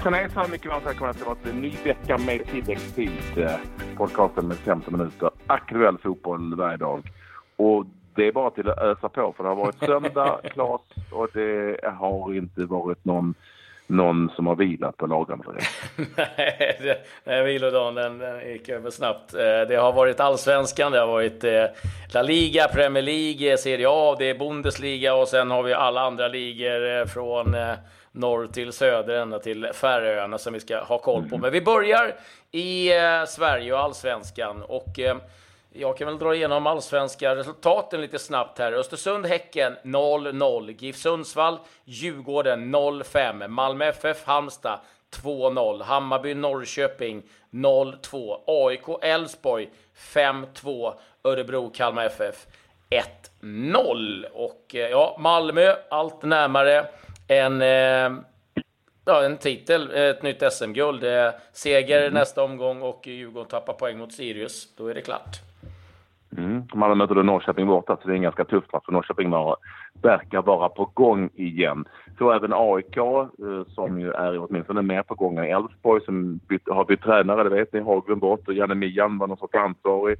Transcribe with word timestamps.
Hejsan 0.00 0.14
hejsan! 0.14 0.50
Mycket 0.50 0.70
varmt 0.70 0.86
välkomna 0.86 1.12
till 1.12 1.24
vårt 1.24 1.44
ny 1.54 1.72
vecka 1.84 2.18
med 2.18 2.46
tilläggstid. 2.46 3.10
Eh, 3.36 3.52
podcasten 3.96 4.48
med 4.48 4.56
15 4.56 4.98
minuter 4.98 5.30
aktuell 5.46 5.98
fotboll 5.98 6.54
varje 6.54 6.76
dag. 6.76 7.02
Och 7.56 7.84
det 8.14 8.26
är 8.26 8.32
bara 8.32 8.50
till 8.50 8.68
att 8.68 8.78
ösa 8.78 9.08
på 9.08 9.34
för 9.36 9.42
det 9.44 9.48
har 9.48 9.56
varit 9.56 9.78
söndag, 9.78 10.40
Klas, 10.52 10.80
och 11.10 11.28
det 11.34 11.80
har 11.98 12.34
inte 12.34 12.64
varit 12.64 13.04
någon 13.04 13.34
någon 13.86 14.30
som 14.36 14.46
har 14.46 14.56
vilat 14.56 14.96
på 14.96 15.06
lagarna 15.06 15.44
Nej, 16.16 16.98
det, 17.24 17.42
vilodagen 17.42 17.94
den, 17.94 18.18
den 18.18 18.48
gick 18.48 18.68
över 18.68 18.90
snabbt. 18.90 19.34
Eh, 19.34 19.68
det 19.68 19.76
har 19.76 19.92
varit 19.92 20.20
allsvenskan, 20.20 20.92
det 20.92 20.98
har 20.98 21.06
varit 21.06 21.44
eh, 21.44 21.64
La 22.14 22.22
Liga, 22.22 22.68
Premier 22.68 23.02
League, 23.02 23.56
Serie 23.56 23.86
A, 23.88 24.16
det 24.18 24.30
är 24.30 24.38
Bundesliga 24.38 25.14
och 25.14 25.28
sen 25.28 25.50
har 25.50 25.62
vi 25.62 25.72
alla 25.72 26.00
andra 26.00 26.28
ligor 26.28 27.06
från 27.06 27.54
norr 28.12 28.46
till 28.46 28.72
söder 28.72 29.14
ända 29.14 29.38
till 29.38 29.68
Färöarna 29.72 30.38
som 30.38 30.52
vi 30.52 30.60
ska 30.60 30.80
ha 30.80 30.98
koll 30.98 31.22
på. 31.22 31.34
Mm. 31.34 31.40
Men 31.40 31.52
vi 31.52 31.60
börjar 31.60 32.16
i 32.50 32.90
Sverige 33.28 33.72
och 33.72 33.80
allsvenskan. 33.80 34.62
Och 34.62 34.98
jag 35.72 35.96
kan 35.96 36.06
väl 36.06 36.18
dra 36.18 36.34
igenom 36.34 36.66
allsvenska 36.66 37.36
resultaten 37.36 38.00
lite 38.00 38.18
snabbt 38.18 38.58
här. 38.58 38.72
Östersund-Häcken 38.72 39.76
0-0. 39.84 40.76
GIF 40.78 40.96
Sundsvall, 40.96 41.58
Djurgården 41.84 42.74
0-5. 42.74 43.48
Malmö 43.48 43.84
FF, 43.84 44.24
Halmstad 44.24 44.78
2-0. 45.22 45.82
Hammarby, 45.82 46.34
Norrköping 46.34 47.22
0-2. 47.50 48.40
AIK, 48.46 49.02
Elfsborg 49.02 49.70
5-2. 49.96 50.94
Örebro, 51.24 51.70
Kalmar 51.74 52.04
FF 52.04 52.46
1-0. 53.42 54.24
Och 54.24 54.74
eh, 54.74 54.90
ja, 54.90 55.16
Malmö 55.18 55.74
allt 55.90 56.22
närmare 56.22 56.86
en 57.30 57.62
eh, 57.62 58.20
ja, 59.04 59.24
en 59.24 59.36
titel, 59.36 59.90
ett 59.94 60.22
nytt 60.22 60.52
SM-guld. 60.52 61.04
Seger 61.52 62.00
mm. 62.02 62.14
nästa 62.14 62.42
omgång 62.44 62.82
och 62.82 63.06
Djurgården 63.06 63.48
tappar 63.48 63.72
poäng 63.72 63.98
mot 63.98 64.12
Sirius. 64.12 64.74
Då 64.76 64.86
är 64.86 64.94
det 64.94 65.00
klart. 65.00 65.40
Mm. 66.36 66.62
Man 66.74 66.98
möter 66.98 67.14
då 67.14 67.22
Norrköping 67.22 67.66
borta, 67.66 67.96
så 68.02 68.08
det 68.08 68.12
är 68.14 68.16
en 68.16 68.22
ganska 68.22 68.44
tuff 68.44 68.64
match 68.72 68.84
för 68.84 68.92
Norrköping 68.92 69.30
verkar 70.02 70.42
vara 70.42 70.68
på 70.68 70.90
gång 70.94 71.30
igen. 71.34 71.84
Så 72.18 72.32
även 72.32 72.52
AIK, 72.52 72.96
eh, 72.96 73.64
som 73.68 74.00
ju 74.00 74.10
är 74.10 74.38
åtminstone 74.38 74.82
mer 74.82 75.02
på 75.02 75.14
gång 75.14 75.38
än 75.38 75.44
Elfsborg, 75.44 76.04
som 76.04 76.40
bytt, 76.48 76.68
har 76.68 76.84
bytt 76.84 77.02
tränare, 77.02 77.42
det 77.42 77.50
vet 77.50 77.72
ni, 77.72 77.80
Haglund 77.80 78.20
bort 78.20 78.48
och 78.48 78.54
Janne 78.54 78.74
Mian 78.74 79.18
var 79.18 79.26
någon 79.26 79.36
sorts 79.36 79.54
ansvarig. 79.54 80.18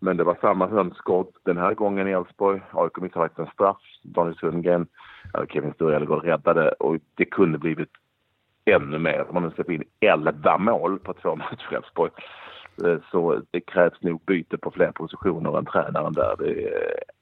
Men 0.00 0.16
det 0.16 0.24
var 0.24 0.38
samma 0.40 0.66
hönsgård 0.66 1.26
den 1.44 1.56
här 1.56 1.74
gången 1.74 2.08
i 2.08 2.10
Elfsborg. 2.10 2.60
AIK 2.72 2.96
missade 2.96 3.24
faktiskt 3.24 3.38
en 3.38 3.52
straff. 3.54 3.82
Daniel 4.02 4.36
Sundgren, 4.36 4.86
eller 5.34 5.46
Kevin 5.46 5.72
Sturell 5.72 6.06
räddade 6.06 6.70
och 6.70 6.96
det 7.14 7.24
kunde 7.24 7.58
blivit 7.58 7.90
ännu 8.64 8.98
mer. 8.98 9.26
Man 9.32 9.42
har 9.42 9.50
släppt 9.50 9.70
in 9.70 9.84
11 10.00 10.58
mål 10.58 10.98
på 10.98 11.12
två 11.12 11.36
matcher 11.36 11.72
i 11.72 11.74
Elfsborg. 11.74 12.10
Eh, 12.84 12.98
så 13.10 13.42
det 13.50 13.60
krävs 13.60 14.02
nog 14.02 14.20
byte 14.26 14.58
på 14.58 14.70
fler 14.70 14.92
positioner 14.92 15.58
än 15.58 15.66
tränaren 15.66 16.12
där. 16.12 16.34
Det 16.38 16.68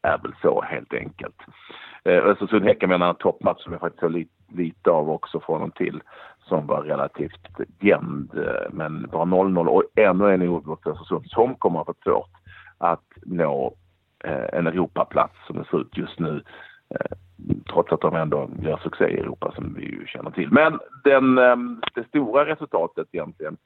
är 0.03 0.19
väl 0.19 0.35
så 0.43 0.63
helt 0.63 0.95
enkelt. 0.95 1.37
Eh, 2.05 2.25
Östersund-Häcken 2.27 2.89
menar 2.89 3.09
en 3.09 3.15
toppmatch 3.15 3.63
som 3.63 3.73
jag 3.73 3.81
faktiskt 3.81 4.01
såg 4.01 4.13
lite, 4.13 4.33
lite 4.53 4.91
av 4.91 5.11
också 5.11 5.41
från 5.41 5.63
och 5.63 5.75
till 5.75 6.03
som 6.49 6.67
var 6.67 6.83
relativt 6.83 7.49
jämn. 7.81 8.31
Eh, 8.37 8.73
men 8.73 9.07
bara 9.13 9.25
0-0 9.25 9.67
och 9.67 9.83
ännu 9.95 10.35
en 10.35 10.43
oavgjord 10.43 10.83
för 10.83 10.91
Östersund 10.91 11.27
som 11.27 11.55
kommer 11.55 11.81
att 11.81 11.87
få 11.87 11.95
svårt 12.05 12.31
att 12.79 13.05
nå 13.23 13.75
eh, 14.25 14.59
en 14.59 14.67
Europaplats 14.67 15.47
som 15.47 15.57
det 15.57 15.65
ser 15.71 15.81
ut 15.81 15.97
just 15.97 16.19
nu. 16.19 16.43
Eh, 16.91 17.17
trots 17.73 17.93
att 17.93 18.01
de 18.01 18.17
ändå 18.17 18.51
gör 18.63 18.77
succé 18.77 19.05
i 19.05 19.21
Europa 19.21 19.53
som 19.55 19.75
vi 19.75 19.83
ju 19.83 20.07
känner 20.07 20.31
till. 20.31 20.53
Men 20.53 20.79
den, 21.05 21.39
ehm, 21.39 21.81
det 21.95 22.09
stora 22.09 22.47
resultatet 22.47 23.09
egentligen 23.13 23.57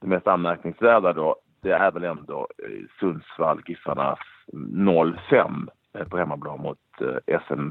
det 0.00 0.06
mest 0.06 0.26
anmärkningsvärda 0.26 1.12
då, 1.12 1.36
det 1.62 1.72
är 1.72 1.90
väl 1.90 2.04
ändå 2.04 2.48
eh, 2.64 2.86
Sundsvall, 3.00 3.62
Giffarnas 3.66 4.18
0-5 4.52 5.68
på 6.10 6.16
hemmaplan 6.16 6.60
mot 6.60 6.78
SM 7.46 7.70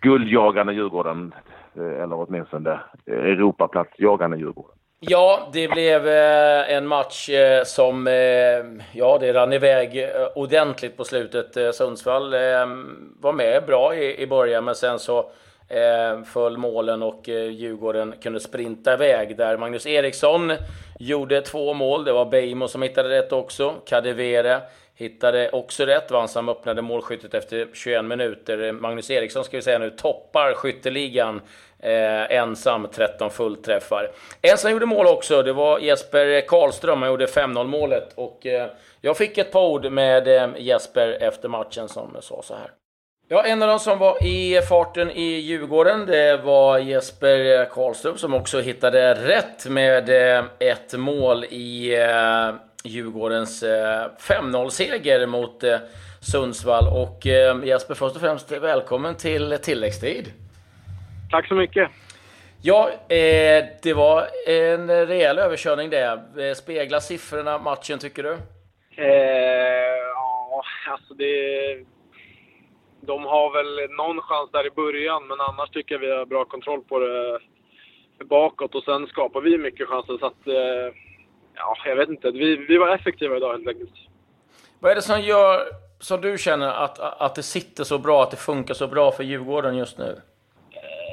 guldjagande 0.00 0.72
Djurgården, 0.72 1.34
eller 1.74 2.12
åtminstone 2.12 2.80
Europaplatsjagande 3.06 4.36
Djurgården. 4.36 4.77
Ja, 5.00 5.48
det 5.52 5.68
blev 5.68 6.08
eh, 6.08 6.72
en 6.72 6.86
match 6.86 7.28
eh, 7.28 7.64
som, 7.64 8.06
eh, 8.06 8.92
ja, 8.92 9.18
det 9.20 9.32
rann 9.32 9.52
iväg 9.52 10.10
ordentligt 10.34 10.96
på 10.96 11.04
slutet. 11.04 11.74
Sundsvall 11.74 12.30
var 13.20 13.32
med 13.32 13.64
bra 13.66 13.96
i 13.96 14.26
början, 14.26 14.64
men 14.64 14.74
sen 14.74 14.98
så 14.98 15.30
föll 16.32 16.56
målen 16.56 17.02
och 17.02 17.28
Djurgården 17.28 18.14
kunde 18.22 18.40
sprinta 18.40 18.94
iväg 18.94 19.36
där 19.36 19.56
Magnus 19.56 19.86
Eriksson 19.86 20.52
gjorde 20.98 21.40
två 21.40 21.74
mål. 21.74 22.04
Det 22.04 22.12
var 22.12 22.24
Beijmo 22.24 22.68
som 22.68 22.82
hittade 22.82 23.08
rätt 23.08 23.32
också. 23.32 23.74
Kadewere 23.86 24.60
hittade 24.94 25.50
också 25.50 25.84
rätt. 25.84 26.10
Var 26.10 26.26
som 26.26 26.48
öppnade 26.48 26.82
målskyttet 26.82 27.34
efter 27.34 27.68
21 27.72 28.04
minuter. 28.04 28.72
Magnus 28.72 29.10
Eriksson 29.10 29.44
ska 29.44 29.56
vi 29.56 29.62
säga 29.62 29.78
nu 29.78 29.90
toppar 29.90 30.54
skytteligan. 30.54 31.40
Eh, 31.82 32.36
ensam 32.36 32.88
13 32.92 33.30
fullträffar. 33.30 34.10
En 34.42 34.58
som 34.58 34.70
gjorde 34.70 34.86
mål 34.86 35.06
också, 35.06 35.42
det 35.42 35.52
var 35.52 35.78
Jesper 35.78 36.40
Karlström. 36.48 37.02
Han 37.02 37.10
gjorde 37.10 37.26
5-0 37.26 37.66
målet. 37.66 38.12
Och 38.14 38.46
eh, 38.46 38.70
jag 39.00 39.16
fick 39.16 39.38
ett 39.38 39.52
par 39.52 39.66
ord 39.66 39.92
med 39.92 40.28
eh, 40.28 40.48
Jesper 40.58 41.18
efter 41.20 41.48
matchen 41.48 41.88
som 41.88 42.16
sa 42.20 42.42
så 42.42 42.54
här. 42.54 42.70
Ja, 43.30 43.44
en 43.44 43.62
av 43.62 43.68
de 43.68 43.78
som 43.78 43.98
var 43.98 44.26
i 44.26 44.60
farten 44.68 45.10
i 45.10 45.38
Djurgården, 45.38 46.06
det 46.06 46.36
var 46.36 46.78
Jesper 46.78 47.64
Karlström 47.64 48.16
som 48.16 48.34
också 48.34 48.60
hittade 48.60 49.14
rätt 49.14 49.66
med 49.66 50.36
eh, 50.38 50.44
ett 50.58 50.94
mål 50.94 51.44
i 51.44 51.96
eh, 52.00 52.54
Djurgårdens 52.84 53.64
5-0-seger 53.64 55.20
eh, 55.20 55.26
mot 55.26 55.64
eh, 55.64 55.78
Sundsvall. 56.20 56.88
Och 56.88 57.26
eh, 57.26 57.64
Jesper, 57.64 57.94
först 57.94 58.16
och 58.16 58.22
främst 58.22 58.52
välkommen 58.52 59.14
till 59.14 59.58
tilläggstid. 59.62 60.32
Tack 61.30 61.48
så 61.48 61.54
mycket. 61.54 61.90
Ja, 62.62 62.90
det 63.82 63.94
var 63.94 64.26
en 64.46 65.06
rejäl 65.06 65.38
överkörning 65.38 65.90
det. 65.90 66.54
Speglar 66.56 67.00
siffrorna 67.00 67.58
matchen, 67.58 67.98
tycker 67.98 68.22
du? 68.22 68.32
Eh, 68.96 69.98
ja, 70.14 70.64
alltså 70.90 71.14
det 71.14 71.84
de 73.00 73.24
har 73.24 73.52
väl 73.52 73.90
någon 73.90 74.20
chans 74.22 74.50
där 74.52 74.66
i 74.66 74.70
början, 74.70 75.26
men 75.26 75.40
annars 75.40 75.70
tycker 75.70 75.94
jag 75.94 76.00
vi 76.00 76.10
har 76.10 76.26
bra 76.26 76.44
kontroll 76.44 76.82
på 76.82 76.98
det 76.98 77.40
bakåt. 78.24 78.74
Och 78.74 78.82
sen 78.82 79.06
skapar 79.06 79.40
vi 79.40 79.58
mycket 79.58 79.88
chanser. 79.88 80.18
Så 80.18 80.26
att, 80.26 80.46
eh, 80.46 80.94
ja, 81.54 81.76
jag 81.84 81.96
vet 81.96 82.08
inte. 82.08 82.30
Vi, 82.30 82.56
vi 82.56 82.78
var 82.78 82.94
effektiva 82.94 83.36
idag 83.36 83.52
helt 83.52 83.68
enkelt. 83.68 83.94
Vad 84.80 84.90
är 84.90 84.94
det 84.94 85.02
som 85.02 85.20
gör, 85.20 85.66
som 86.00 86.20
du 86.20 86.38
känner, 86.38 86.68
att, 86.68 86.98
att 86.98 87.34
det 87.34 87.42
sitter 87.42 87.84
så 87.84 87.98
bra, 87.98 88.22
att 88.22 88.30
det 88.30 88.36
funkar 88.36 88.74
så 88.74 88.86
bra 88.86 89.12
för 89.12 89.24
Djurgården 89.24 89.76
just 89.76 89.98
nu? 89.98 90.20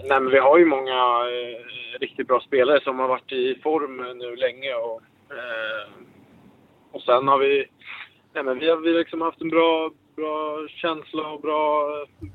Nej, 0.03 0.22
men 0.22 0.31
vi 0.31 0.39
har 0.39 0.57
ju 0.57 0.66
många 0.66 0.94
eh, 0.94 2.00
riktigt 2.00 2.28
bra 2.28 2.39
spelare 2.39 2.81
som 2.83 3.00
har 3.00 3.07
varit 3.07 3.31
i 3.31 3.56
form 3.63 4.17
nu 4.17 4.35
länge. 4.35 4.73
Och, 4.73 5.01
eh, 5.29 5.91
och 6.91 7.01
sen 7.01 7.28
har 7.28 7.38
vi, 7.38 7.66
nej, 8.33 8.44
men 8.44 8.59
vi 8.59 8.69
har 8.69 8.78
vi 8.78 8.94
liksom 8.94 9.22
haft 9.22 9.41
en 9.41 9.50
bra 9.50 9.91
bra 10.16 10.67
känsla 10.67 11.28
och 11.28 11.41
bra, 11.41 11.88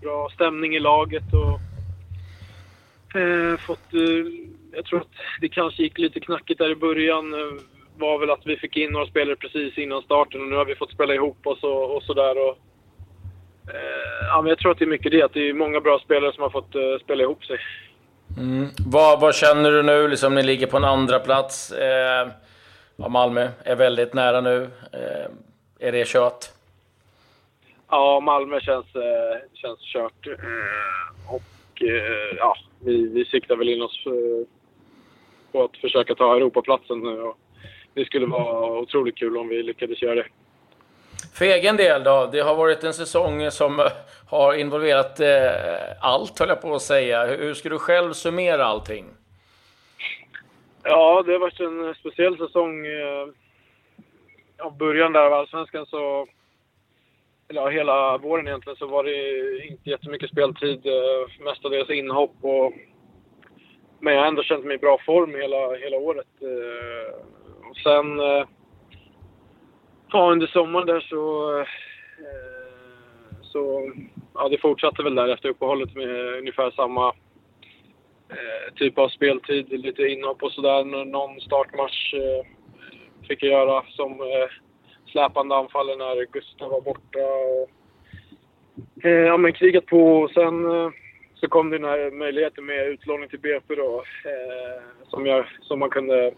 bra 0.03 0.29
stämning 0.35 0.75
i 0.75 0.81
laget. 0.81 1.25
Och, 1.33 1.61
eh, 3.21 3.57
fått, 3.57 3.95
eh, 3.95 4.27
jag 4.73 4.85
tror 4.85 5.01
att 5.01 5.15
det 5.41 5.49
kanske 5.49 5.83
gick 5.83 5.99
lite 5.99 6.21
knackigt 6.21 6.59
där 6.59 6.71
i 6.71 6.77
början. 6.77 7.35
Eh, 7.35 7.63
var 7.99 8.19
väl 8.19 8.31
att 8.31 8.47
vi 8.47 8.57
fick 8.57 8.77
in 8.77 8.93
några 8.93 9.07
spelare 9.07 9.37
precis 9.37 9.79
innan 9.79 10.03
starten 10.03 10.41
och 10.41 10.49
nu 10.49 10.57
har 10.57 10.65
vi 10.65 10.75
fått 10.75 10.93
spela 10.93 11.15
ihop 11.15 11.47
oss 11.47 11.63
och, 11.63 11.97
och 11.97 12.03
sådär. 12.03 12.49
Och, 12.49 12.59
ja, 14.29 14.43
men 14.43 14.49
jag 14.49 14.59
tror 14.59 14.73
att 14.73 14.79
det 14.79 14.85
är 14.85 14.87
mycket 14.87 15.13
det, 15.13 15.23
att 15.23 15.33
det 15.33 15.49
är 15.49 15.53
många 15.53 15.81
bra 15.81 15.99
spelare 15.99 16.33
som 16.33 16.43
har 16.43 16.51
fått 16.51 16.75
eh, 16.75 17.05
spela 17.05 17.23
ihop 17.23 17.45
sig. 17.45 17.59
Mm. 18.39 18.69
Vad, 18.87 19.21
vad, 19.21 19.35
känner 19.35 19.71
du 19.71 19.83
nu? 19.83 20.09
Liksom, 20.09 20.35
ni 20.35 20.43
ligger 20.43 20.67
på 20.67 20.77
en 20.77 20.85
andra 20.85 21.19
plats. 21.19 21.73
Eh, 21.73 22.29
Malmö 22.97 23.49
är 23.65 23.77
väldigt 23.77 24.15
nära 24.15 24.41
nu. 24.41 24.69
Eh, 24.93 25.87
är 25.89 25.93
det 25.93 26.09
kört? 26.09 26.45
Ja, 27.91 28.21
Malmö 28.21 28.61
känns, 28.61 28.95
eh, 28.95 29.39
känns 29.55 29.81
kört. 29.81 30.27
Eh, 30.27 31.35
och 31.35 31.83
eh, 31.83 32.37
ja, 32.37 32.57
vi, 32.85 33.09
vi 33.09 33.25
siktar 33.25 33.57
väl 33.57 33.69
in 33.69 33.83
oss 33.83 34.05
på 35.53 35.65
att 35.65 35.77
försöka 35.77 36.15
ta 36.15 36.37
Europaplatsen 36.37 37.01
nu. 37.01 37.23
Och 37.23 37.39
det 37.95 38.05
skulle 38.05 38.27
vara 38.27 38.79
otroligt 38.79 39.17
kul 39.17 39.37
om 39.37 39.49
vi 39.49 39.63
lyckades 39.63 40.03
göra 40.03 40.15
det. 40.15 40.27
För 41.33 41.45
egen 41.45 41.77
del 41.77 42.05
då? 42.05 42.29
Det 42.33 42.41
har 42.41 42.55
varit 42.55 42.85
en 42.85 42.95
säsong 42.95 43.51
som 43.51 43.81
eh, 43.81 43.87
har 44.29 44.55
involverat 44.55 45.21
eh, 45.21 45.31
allt, 46.01 46.39
höll 46.39 46.49
jag 46.49 46.63
på 46.63 46.75
att 46.75 46.83
säga. 46.83 47.27
Hur 47.27 47.55
ska 47.55 47.69
du 47.69 47.79
själv 47.79 48.13
summera 48.13 48.65
allting? 48.65 49.07
Ja, 50.83 51.23
det 51.27 51.33
har 51.33 51.39
varit 51.39 51.61
en 51.61 51.95
speciell 51.95 52.37
säsong. 52.37 52.87
Eh, 52.87 53.29
av 54.67 54.77
början 54.77 55.13
där 55.13 55.27
av 55.27 55.33
Allsvenskan 55.33 55.87
så 55.87 56.27
eller 57.49 57.61
ja, 57.61 57.69
hela 57.69 58.19
våren 58.19 58.49
egentligen, 58.49 58.77
så 58.77 58.87
var 58.87 59.05
det 59.05 59.67
inte 59.67 59.91
jättemycket 59.91 60.31
speltid. 60.31 60.87
Eh, 60.87 61.45
mestadels 61.45 61.91
inhopp 61.91 62.35
och 62.41 62.73
men 64.01 64.15
jag 64.15 64.21
har 64.21 64.29
ändå 64.29 64.43
känt 64.43 64.65
mig 64.65 64.75
i 64.75 64.79
bra 64.79 64.99
form 65.07 65.35
hela, 65.35 65.75
hela 65.75 65.97
året. 65.97 66.27
och 67.71 67.77
sen 67.77 68.21
ja, 70.13 70.33
under 70.33 70.47
sommaren 70.47 70.87
där 70.87 71.01
så 71.01 71.59
eh, 71.59 71.67
så 73.53 73.93
ja, 74.35 74.49
det 74.49 74.59
fortsatte 74.59 75.03
väl 75.03 75.15
där 75.15 75.29
efter 75.29 75.49
uppehållet 75.49 75.97
med 75.97 76.39
ungefär 76.39 76.71
samma 76.71 77.09
eh, 78.29 78.75
typ 78.75 78.99
av 78.99 79.09
speltid. 79.09 79.69
Lite 79.69 80.03
inhopp 80.03 80.43
och 80.43 80.53
sådär. 80.53 80.85
Någon 81.05 81.41
startmatch 81.41 82.15
eh, 82.15 82.47
fick 83.29 83.43
jag 83.43 83.53
göra 83.53 83.83
som 83.89 84.13
eh, 84.13 84.49
släpande 85.07 85.57
anfallare 85.57 85.97
när 85.97 86.33
Gustav 86.33 86.71
var 86.71 86.81
borta. 86.81 87.19
Och, 87.19 87.71
eh, 89.05 89.11
ja, 89.11 89.37
men 89.37 89.53
krigat 89.53 89.87
på. 89.87 90.21
Och 90.21 90.31
sen 90.31 90.65
eh, 90.71 90.91
så 91.35 91.49
kom 91.49 91.71
det 91.71 91.79
den 91.79 91.89
här 91.89 92.11
möjligheten 92.11 92.67
med 92.67 92.89
utlåning 92.89 93.29
till 93.29 93.41
BP 93.41 93.75
då. 93.75 94.05
Eh, 94.25 94.83
som, 95.09 95.27
jag, 95.27 95.47
som 95.63 95.79
man 95.79 95.91
kunde 95.91 96.35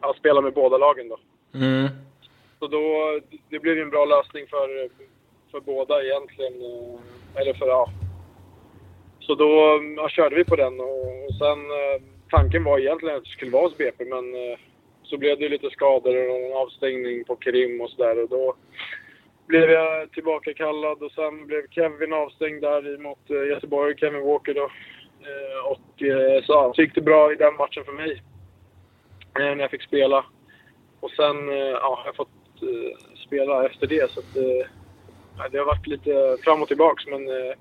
ja, 0.00 0.14
spela 0.18 0.40
med 0.40 0.54
båda 0.54 0.78
lagen 0.78 1.08
då. 1.08 1.18
Mm. 1.54 1.88
Så 2.60 2.66
då, 2.66 3.20
det 3.48 3.58
blev 3.58 3.76
ju 3.76 3.82
en 3.82 3.90
bra 3.90 4.04
lösning 4.04 4.46
för 4.46 4.90
för 5.50 5.60
båda 5.60 6.02
egentligen. 6.02 6.54
Eh, 6.62 7.40
eller 7.40 7.54
för, 7.54 7.66
ja. 7.66 7.90
Så 9.20 9.34
då 9.34 9.80
ja, 9.96 10.08
körde 10.08 10.36
vi 10.36 10.44
på 10.44 10.56
den 10.56 10.80
och, 10.80 11.24
och 11.26 11.34
sen 11.38 11.58
eh, 11.70 12.02
tanken 12.30 12.64
var 12.64 12.78
egentligen 12.78 13.16
att 13.16 13.24
det 13.24 13.30
skulle 13.30 13.50
vara 13.50 13.62
hos 13.62 13.76
BP 13.76 14.04
men 14.04 14.34
eh, 14.34 14.58
så 15.02 15.18
blev 15.18 15.38
det 15.38 15.48
lite 15.48 15.70
skador 15.70 16.30
och 16.30 16.36
en 16.36 16.52
avstängning 16.52 17.24
på 17.24 17.36
Krim 17.36 17.80
och 17.80 17.90
sådär 17.90 18.22
och 18.22 18.28
då 18.28 18.54
blev 19.46 19.70
jag 19.70 20.12
tillbakakallad 20.12 21.02
och 21.02 21.12
sen 21.12 21.46
blev 21.46 21.68
Kevin 21.70 22.12
avstängd 22.12 22.62
där 22.62 22.98
mot 22.98 23.30
Göteborg, 23.48 23.96
Kevin 23.96 24.26
Walker 24.26 24.54
då. 24.54 24.70
Och 25.64 26.02
så, 26.44 26.52
ja, 26.52 26.72
så 26.74 26.82
gick 26.82 26.94
det 26.94 27.00
bra 27.00 27.32
i 27.32 27.36
den 27.36 27.56
matchen 27.56 27.84
för 27.84 27.92
mig. 27.92 28.22
När 29.34 29.56
jag 29.56 29.70
fick 29.70 29.82
spela. 29.82 30.24
Och 31.00 31.10
sen 31.10 31.48
ja, 31.48 31.54
jag 31.54 31.80
har 31.80 32.02
jag 32.04 32.16
fått 32.16 32.28
spela 33.30 33.66
efter 33.66 33.86
det 33.86 34.10
så 34.10 34.20
att 34.20 34.36
eh, 34.36 35.50
det 35.50 35.58
har 35.58 35.64
varit 35.64 35.86
lite 35.86 36.36
fram 36.44 36.62
och 36.62 36.68
tillbaks 36.68 37.06
men 37.06 37.28
eh, 37.28 37.54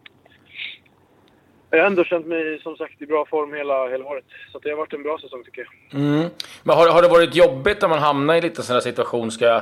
jag 1.69 1.79
har 1.79 1.85
ändå 1.85 2.03
känt 2.03 2.25
mig 2.25 2.59
som 2.63 2.75
sagt 2.75 3.01
i 3.01 3.05
bra 3.05 3.25
form 3.25 3.53
hela, 3.53 3.87
hela 3.87 4.05
året. 4.05 4.25
Så 4.51 4.59
det 4.59 4.69
har 4.69 4.77
varit 4.77 4.93
en 4.93 5.03
bra 5.03 5.17
säsong 5.21 5.43
tycker 5.43 5.61
jag. 5.61 6.01
Mm. 6.01 6.29
Men 6.63 6.75
har, 6.75 6.89
har 6.89 7.01
det 7.01 7.07
varit 7.07 7.35
jobbigt 7.35 7.81
när 7.81 7.89
man 7.89 7.99
hamnar 7.99 8.35
i 8.35 8.41
lite 8.41 8.63
sån 8.63 8.73
här 8.73 8.81
situation? 8.81 9.31
Ska, 9.31 9.61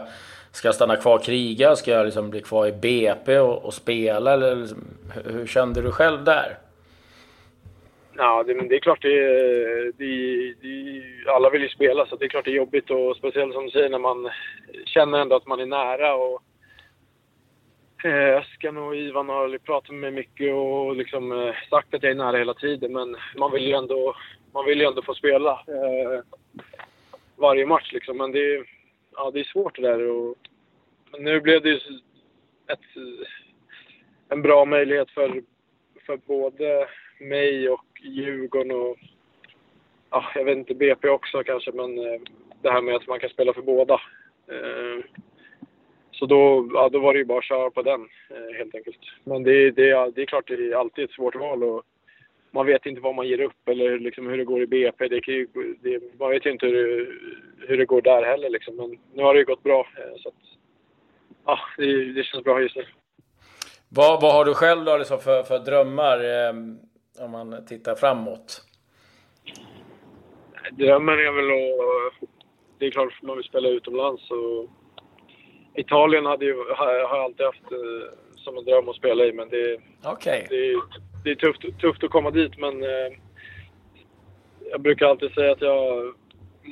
ska 0.51 0.67
jag 0.67 0.75
stanna 0.75 0.95
kvar 0.95 1.15
och 1.15 1.23
kriga? 1.23 1.75
Ska 1.75 1.91
jag 1.91 2.05
liksom 2.05 2.29
bli 2.29 2.41
kvar 2.41 2.67
i 2.67 2.71
BP 2.71 3.39
och, 3.39 3.65
och 3.65 3.73
spela? 3.73 4.33
Eller 4.33 4.55
liksom, 4.55 4.83
hur, 5.13 5.31
hur 5.33 5.47
kände 5.47 5.81
du 5.81 5.91
själv 5.91 6.23
där? 6.23 6.57
Ja, 8.17 8.43
det, 8.43 8.53
det 8.53 8.75
är 8.75 8.79
klart 8.79 9.01
det, 9.01 9.91
det, 9.91 10.53
det, 10.61 11.03
Alla 11.27 11.49
vill 11.49 11.61
ju 11.61 11.69
spela 11.69 12.05
så 12.05 12.15
det 12.15 12.25
är 12.25 12.29
klart 12.29 12.45
det 12.45 12.51
är 12.51 12.55
jobbigt 12.55 12.89
och 12.89 13.17
speciellt 13.17 13.53
som 13.53 13.65
du 13.65 13.71
säger 13.71 13.89
när 13.89 13.99
man 13.99 14.29
känner 14.85 15.19
ändå 15.19 15.35
att 15.35 15.47
man 15.47 15.59
är 15.59 15.65
nära 15.65 16.15
och 16.15 16.41
eh, 18.03 18.37
Öskan 18.37 18.77
och 18.77 18.95
Ivan 18.95 19.29
har 19.29 19.57
pratat 19.57 19.89
med 19.89 19.99
mig 19.99 20.11
mycket 20.11 20.53
och 20.53 20.95
liksom 20.95 21.31
eh, 21.31 21.55
sagt 21.69 21.93
att 21.93 22.03
jag 22.03 22.11
är 22.11 22.15
nära 22.15 22.37
hela 22.37 22.53
tiden. 22.53 22.93
Men 22.93 23.17
man 23.37 23.51
vill 23.51 23.67
ju 23.67 23.73
ändå, 23.73 24.15
man 24.53 24.65
vill 24.65 24.79
ju 24.79 24.85
ändå 24.85 25.01
få 25.01 25.13
spela 25.13 25.51
eh, 25.51 26.23
varje 27.35 27.65
match 27.65 27.93
liksom. 27.93 28.17
Men 28.17 28.31
det 28.31 28.55
är, 28.55 28.65
ja, 29.15 29.31
det 29.31 29.39
är 29.39 29.43
svårt 29.43 29.75
det 29.75 29.81
där. 29.81 30.09
Och, 30.09 30.35
men 31.11 31.23
nu 31.23 31.41
blev 31.41 31.61
det 31.61 31.69
ju 31.69 31.79
ett, 32.67 32.79
en 34.29 34.41
bra 34.41 34.65
möjlighet 34.65 35.11
för, 35.11 35.41
för 36.05 36.17
både 36.17 36.87
mig 37.19 37.69
och 37.69 37.85
Djurgården 38.01 38.71
och 38.71 38.97
ja, 40.09 40.25
jag 40.35 40.43
vet 40.45 40.57
inte, 40.57 40.73
BP 40.73 41.09
också 41.09 41.43
kanske, 41.43 41.71
men 41.71 41.97
eh, 41.97 42.21
det 42.61 42.71
här 42.71 42.81
med 42.81 42.95
att 42.95 43.07
man 43.07 43.19
kan 43.19 43.29
spela 43.29 43.53
för 43.53 43.61
båda. 43.61 43.93
Eh, 44.47 45.03
så 46.11 46.25
då, 46.25 46.69
ja, 46.73 46.89
då 46.89 46.99
var 46.99 47.13
det 47.13 47.19
ju 47.19 47.25
bara 47.25 47.37
att 47.37 47.43
köra 47.43 47.69
på 47.69 47.81
den 47.81 48.01
eh, 48.29 48.57
helt 48.57 48.75
enkelt. 48.75 48.99
Men 49.23 49.43
det, 49.43 49.71
det, 49.71 50.11
det 50.15 50.21
är 50.21 50.25
klart, 50.25 50.47
det 50.47 50.53
är 50.53 50.75
alltid 50.75 51.03
ett 51.03 51.11
svårt 51.11 51.35
val 51.35 51.63
och 51.63 51.83
man 52.51 52.65
vet 52.65 52.85
inte 52.85 53.01
vad 53.01 53.15
man 53.15 53.27
ger 53.27 53.41
upp 53.41 53.69
eller 53.69 53.99
liksom 53.99 54.27
hur 54.27 54.37
det 54.37 54.43
går 54.43 54.61
i 54.61 54.67
BP. 54.67 55.07
Det, 55.07 55.45
det, 55.81 56.19
man 56.19 56.29
vet 56.29 56.45
ju 56.45 56.51
inte 56.51 56.65
hur, 56.65 57.19
hur 57.67 57.77
det 57.77 57.85
går 57.85 58.01
där 58.01 58.23
heller 58.23 58.49
liksom. 58.49 58.75
Men 58.75 58.97
nu 59.13 59.23
har 59.23 59.33
det 59.33 59.39
ju 59.39 59.45
gått 59.45 59.63
bra. 59.63 59.87
Så 60.17 60.29
att, 60.29 60.35
ja, 61.45 61.59
det, 61.77 62.13
det 62.13 62.23
känns 62.23 62.43
bra 62.43 62.61
just 62.61 62.75
nu. 62.75 62.85
Vad, 63.89 64.21
vad 64.21 64.33
har 64.33 64.45
du 64.45 64.53
själv 64.53 64.85
då 64.85 64.97
liksom 64.97 65.19
för, 65.19 65.43
för 65.43 65.59
drömmar 65.59 66.19
ehm, 66.19 66.79
om 67.19 67.31
man 67.31 67.65
tittar 67.65 67.95
framåt? 67.95 68.63
Drömmen 70.71 71.19
är 71.19 71.31
väl 71.31 71.51
att... 71.51 72.29
Det 72.79 72.85
är 72.85 72.91
klart 72.91 73.21
man 73.21 73.37
vill 73.37 73.45
spela 73.45 73.69
utomlands 73.69 74.31
och 74.31 74.69
Italien 75.75 76.25
hade 76.25 76.45
ju, 76.45 76.55
har 76.75 76.93
jag 76.93 77.11
alltid 77.11 77.45
haft 77.45 77.71
eh, 77.71 78.17
som 78.35 78.57
en 78.57 78.65
dröm 78.65 78.89
att 78.89 78.95
spela 78.95 79.25
i, 79.25 79.33
men 79.33 79.49
det, 79.49 79.79
okay. 80.13 80.45
det, 80.49 80.81
det 81.23 81.31
är 81.31 81.35
tufft, 81.35 81.79
tufft 81.79 82.03
att 82.03 82.09
komma 82.09 82.31
dit. 82.31 82.57
Men 82.57 82.83
eh, 82.83 83.11
jag 84.71 84.81
brukar 84.81 85.05
alltid 85.05 85.31
säga 85.31 85.51
att 85.51 85.61
jag, 85.61 86.13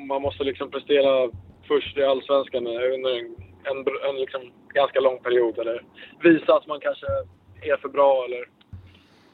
man 0.08 0.22
måste 0.22 0.44
liksom 0.44 0.72
prestera 0.72 1.30
först 1.68 1.98
i 1.98 2.04
Allsvenskan 2.04 2.68
under 2.68 3.20
en, 3.20 3.36
en, 3.64 3.86
en 4.10 4.16
liksom 4.16 4.52
ganska 4.74 5.00
lång 5.00 5.20
period. 5.20 5.60
Eller 5.60 5.84
visa 6.24 6.56
att 6.56 6.68
man 6.68 6.80
kanske 6.80 7.06
är 7.62 7.78
för 7.78 7.90
bra 7.90 8.26
eller 8.26 8.55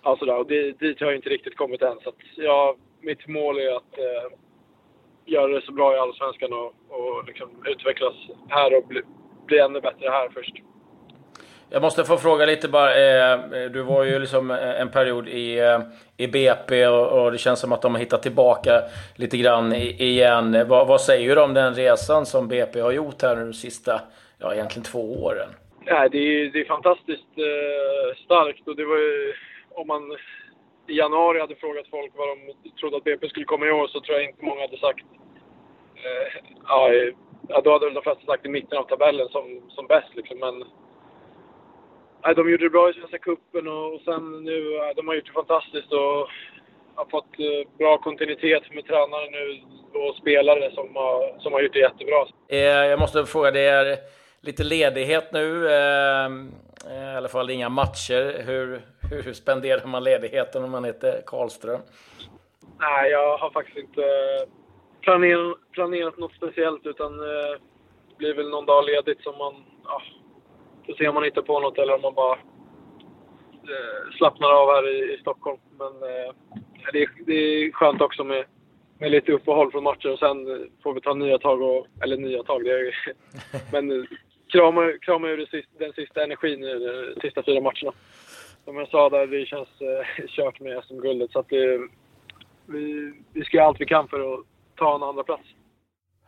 ja, 0.03 0.18
sådär. 0.19 0.38
Och 0.38 0.48
det, 0.48 0.71
dit 0.71 1.00
har 1.00 1.07
jag 1.07 1.15
inte 1.15 1.30
riktigt 1.30 1.57
kommit 1.57 1.81
än. 1.81 2.00
Så 2.03 2.09
att 2.09 2.15
jag, 2.36 2.77
mitt 3.01 3.27
mål 3.27 3.57
är 3.59 3.75
att 3.75 3.98
eh, 3.98 4.38
göra 5.25 5.48
det 5.48 5.62
så 5.65 5.71
bra 5.71 5.95
i 5.95 6.00
Allsvenskan 6.00 6.53
och, 6.53 6.74
och 6.89 7.25
liksom 7.27 7.50
utvecklas 7.65 8.13
här 8.50 8.77
och 8.77 8.88
bli, 8.88 9.01
bli 9.45 9.59
ännu 9.59 9.81
bättre 9.81 10.09
här 10.09 10.30
först. 10.30 10.56
Jag 11.74 11.81
måste 11.81 12.03
få 12.03 12.18
fråga 12.18 12.45
lite 12.45 12.68
bara. 12.68 12.95
Eh, 12.95 13.39
du 13.74 13.81
var 13.81 14.03
ju 14.03 14.19
liksom 14.19 14.51
en 14.51 14.89
period 14.89 15.27
i, 15.27 15.59
eh, 15.59 15.80
i 16.18 16.27
BP 16.27 16.88
och, 16.88 17.24
och 17.24 17.31
det 17.31 17.38
känns 17.38 17.59
som 17.59 17.71
att 17.71 17.81
de 17.81 17.94
har 17.94 18.00
hittat 18.00 18.24
tillbaka 18.24 18.81
lite 19.15 19.38
grann 19.38 19.74
igen. 19.74 20.68
Vad, 20.68 20.88
vad 20.88 21.01
säger 21.01 21.36
du 21.36 21.42
om 21.42 21.53
den 21.53 21.74
resan 21.74 22.25
som 22.25 22.48
BP 22.48 22.80
har 22.80 22.92
gjort 22.92 23.21
här 23.21 23.36
nu 23.36 23.45
de 23.45 23.53
sista, 23.53 24.01
ja 24.39 24.53
egentligen 24.53 24.83
två 24.83 25.24
åren? 25.24 25.50
Ja, 25.86 26.09
det, 26.09 26.18
är, 26.18 26.51
det 26.51 26.59
är 26.59 26.65
fantastiskt 26.65 27.38
eh, 27.38 28.24
starkt 28.25 28.68
och 28.68 28.75
det 28.75 28.86
var 28.86 28.98
ju, 28.98 29.34
om 29.75 29.88
man 29.88 30.18
i 30.88 30.94
januari 30.98 31.40
hade 31.40 31.56
frågat 31.56 31.88
folk 31.88 32.12
vad 32.16 32.28
de 32.28 32.54
trodde 32.80 32.98
att 32.98 33.04
BP 33.04 33.30
skulle 33.30 33.46
komma 33.46 33.66
i 33.66 33.72
år 33.72 33.88
så 33.88 34.01
tror 34.01 34.18
jag 34.18 34.30
inte 34.30 34.46
många 34.46 34.62
hade 34.62 34.78
sagt 34.78 35.06
eh, 35.96 36.42
ja, 37.50 37.62
då 37.62 37.72
hade 37.72 37.86
väl 37.86 37.94
de 37.94 38.04
flesta 38.04 38.25
sagt 38.25 38.46
i 38.46 38.50
mitten 38.50 38.78
av 38.78 38.84
tabellen 38.84 39.30
som, 39.30 39.62
som 39.70 39.88
bäst 39.88 40.16
liksom. 40.16 40.40
Men 40.40 40.63
ja, 42.22 42.34
de 42.34 42.50
gjorde 42.51 42.66
det 42.66 42.70
bra 42.70 42.90
i 42.90 42.94
Svenska 42.94 43.18
cupen 43.18 43.68
och, 43.68 43.94
och 43.96 44.01
sen 44.01 44.44
nu, 44.44 44.80
de 44.96 45.08
har 45.08 45.16
gjort 45.16 45.25
det 45.25 45.32
fantastiskt 45.34 45.92
och 45.92 46.30
har 46.96 47.06
fått 47.12 47.40
eh, 47.40 47.78
bra 47.78 47.98
kontinuitet 47.98 48.63
med 48.74 48.86
tränare 48.86 49.30
nu 49.32 49.62
och 50.00 50.16
spelare 50.16 50.72
som 50.72 50.96
har, 50.96 51.40
som 51.40 51.54
har 51.54 51.62
gjort 51.62 51.74
det 51.74 51.80
jättebra. 51.80 52.25
Eh, 52.48 52.60
jag 52.60 53.00
måste 53.00 53.25
fråga, 53.25 53.51
det 53.51 53.66
är 53.66 53.98
lite 54.42 54.63
ledighet 54.63 55.34
nu, 55.34 55.68
eh, 55.68 56.30
i 57.13 57.16
alla 57.18 57.30
fall 57.30 57.50
inga 57.50 57.70
matcher. 57.70 58.44
Hur, 58.46 58.82
hur 59.12 59.34
spenderar 59.34 59.88
man 59.88 60.03
ledigheten 60.03 60.63
om 60.63 60.72
man 60.72 60.86
heter 60.86 61.22
Karlström? 61.25 61.82
Nej, 62.80 63.12
jag 63.12 63.38
har 63.38 63.50
faktiskt 63.50 63.77
inte 63.77 64.01
eh, 64.01 64.50
planerat, 65.01 65.58
planerat 65.72 66.18
något 66.18 66.34
speciellt 66.34 66.86
utan 66.86 67.20
eh, 67.20 67.51
det 68.10 68.18
blir 68.18 68.34
väl 68.34 68.50
någon 68.50 68.65
dag 68.65 68.86
ledigt 68.86 69.24
som 69.24 69.38
man... 69.38 69.53
Ja, 69.84 70.01
får 70.86 70.94
se 70.94 71.08
om 71.08 71.15
man 71.15 71.24
hittar 71.24 71.41
på 71.41 71.60
något 71.60 71.77
eller 71.77 71.96
om 71.96 72.01
man 72.01 72.13
bara 72.13 72.34
eh, 72.34 74.12
slappnar 74.18 74.50
av 74.50 74.68
här 74.68 74.89
i, 74.89 75.13
i 75.13 75.18
Stockholm. 75.22 75.60
Men 75.80 75.88
eh, 75.88 76.34
det, 76.94 77.01
är, 77.01 77.10
det 77.25 77.34
är 77.34 77.72
skönt 77.72 78.01
också 78.01 78.24
med, 78.24 78.46
med 79.00 79.12
lite 79.12 79.32
uppehåll 79.32 79.72
från 79.72 79.84
matcher 79.84 80.12
och 80.12 80.20
sen 80.20 80.70
får 80.84 80.94
vi 80.94 81.01
ta 81.01 81.13
nya 81.13 81.38
tag. 81.38 81.62
Och, 81.62 81.88
eller 82.03 82.18
nya 82.18 82.44
tag, 82.44 82.63
det 82.63 82.72
är, 82.72 82.96
men 83.72 84.08
krama, 84.51 84.91
krama 85.01 85.27
ur 85.27 85.48
den 85.80 85.94
sista 85.94 86.24
energin 86.24 86.63
i 86.63 86.74
de 87.13 87.22
sista 87.22 87.44
fyra 87.44 87.62
matcherna. 87.62 87.91
Som 88.65 88.77
jag 88.77 88.88
sa 88.88 89.10
där, 89.10 89.27
det 89.27 89.46
känns 89.46 89.70
eh, 89.82 90.25
kört 90.27 90.60
med 90.60 90.84
SM-guldet. 90.84 91.32
Så 91.32 91.39
att 91.39 91.50
det, 91.50 91.88
vi, 92.65 93.13
vi 93.34 93.44
ska 93.44 93.58
göra 93.58 93.68
allt 93.68 93.82
vi 93.82 93.86
kan 93.86 94.08
för 94.08 94.34
att 94.34 94.46
ta 94.75 94.96
en 94.96 95.03
andra 95.03 95.24
plats. 95.24 95.44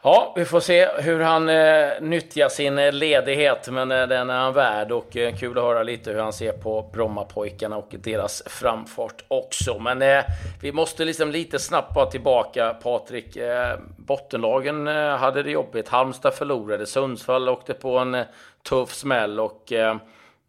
Ja, 0.06 0.34
vi 0.36 0.46
får 0.46 0.60
se 0.60 0.88
hur 0.98 1.20
han 1.20 1.50
eh, 1.50 2.02
nyttjar 2.02 2.50
sin 2.50 2.78
eh, 2.78 2.92
ledighet, 2.94 3.70
men 3.72 3.92
eh, 3.92 4.08
den 4.08 4.30
är 4.30 4.40
han 4.40 4.54
värd 4.54 4.92
och 4.92 5.18
eh, 5.18 5.36
kul 5.36 5.58
att 5.58 5.63
höra 5.63 5.84
lite 5.84 6.12
hur 6.12 6.20
han 6.20 6.34
ser 6.34 6.52
på 6.52 6.90
Brommapojkarna 6.94 7.78
och 7.78 7.96
deras 8.04 8.44
framfart 8.46 9.24
också. 9.28 9.80
Men 9.80 10.02
eh, 10.02 10.24
vi 10.62 10.72
måste 10.72 11.06
liksom 11.06 11.32
lite 11.32 11.60
snabbt 11.60 11.94
bara 11.94 12.06
tillbaka, 12.06 12.74
Patrik. 12.74 13.36
Eh, 13.36 13.80
bottenlagen 13.98 14.88
eh, 14.88 15.18
hade 15.18 15.44
det 15.44 15.52
jobbigt. 15.52 15.90
Halmstad 15.90 16.34
förlorade, 16.34 16.86
Sundsvall 16.86 17.50
åkte 17.50 17.74
på 17.74 17.98
en 17.98 18.16
eh, 18.16 18.25
tuff 18.70 18.94
smäll 18.94 19.40
och 19.40 19.74
eh, 19.74 19.96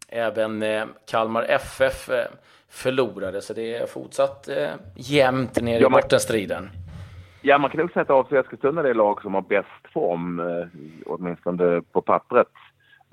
även 0.07 0.63
Kalmar 1.11 1.45
FF 1.49 2.09
förlorade, 2.69 3.41
så 3.41 3.53
det 3.53 3.75
är 3.75 3.85
fortsatt 3.85 4.49
jämnt 4.95 5.61
ner 5.61 5.85
i 5.85 5.89
bottenstriden. 5.89 6.69
Ja, 7.47 7.57
man 7.57 7.69
kan 7.69 7.79
nog 7.79 7.91
säga 7.91 8.01
att 8.01 8.09
AFC 8.09 8.31
Eskilstuna 8.31 8.81
är 8.81 8.83
det 8.83 8.93
lag 8.93 9.21
som 9.21 9.33
har 9.33 9.41
bäst 9.41 9.93
form, 9.93 10.39
eh, 10.39 10.67
åtminstone 11.05 11.81
på 11.91 12.01
pappret, 12.01 12.47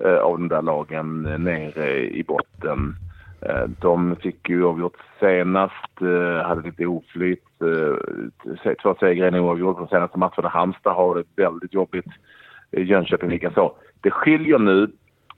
eh, 0.03 0.17
av 0.17 0.39
de 0.39 0.47
där 0.47 0.61
lagen 0.61 1.21
nere 1.21 2.05
i 2.05 2.23
botten. 2.23 2.95
Eh, 3.41 3.63
de 3.79 4.15
fick 4.15 4.49
ju 4.49 4.65
avgjort 4.65 4.97
senast, 5.19 6.01
eh, 6.01 6.47
hade 6.47 6.61
lite 6.61 6.85
oflyt. 6.85 7.61
Eh, 7.61 8.73
två 8.81 8.95
segrar 8.99 9.35
i 9.35 9.39
oavgjort 9.39 9.77
de 9.77 9.87
senaste 9.87 10.19
matcherna. 10.19 10.49
Halmstad 10.49 10.95
har 10.95 11.15
det 11.15 11.43
väldigt 11.43 11.73
jobbigt. 11.73 12.11
Jönköping 12.71 13.29
likaså. 13.29 13.71
Det 14.01 14.11
skiljer 14.11 14.59
nu 14.59 14.91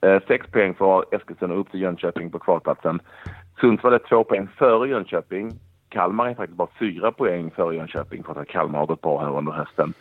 Eh, 0.06 0.22
sex 0.28 0.48
poäng 0.52 0.74
för 0.74 1.06
Eskilstuna 1.12 1.54
upp 1.54 1.72
till 1.72 1.82
Jönköping 1.82 2.32
på 2.32 2.40
kvalplatsen. 2.40 3.00
Sundsvall 3.60 3.94
är 3.94 4.00
två 4.00 4.24
poäng 4.24 4.48
före 4.48 4.90
Jönköping. 4.90 5.52
Kalmar 5.90 6.28
är 6.28 6.36
faktiskt 6.36 6.58
bara 6.58 6.68
fyra 6.80 7.12
poäng 7.12 7.52
före 7.52 7.76
Jönköping 7.76 8.24
för 8.24 8.42
att 8.42 8.48
Kalmar 8.48 8.80
har 8.80 8.86
gått 8.86 9.02
bra 9.02 9.22
här 9.22 9.38
under 9.38 9.52
hösten. 9.52 9.94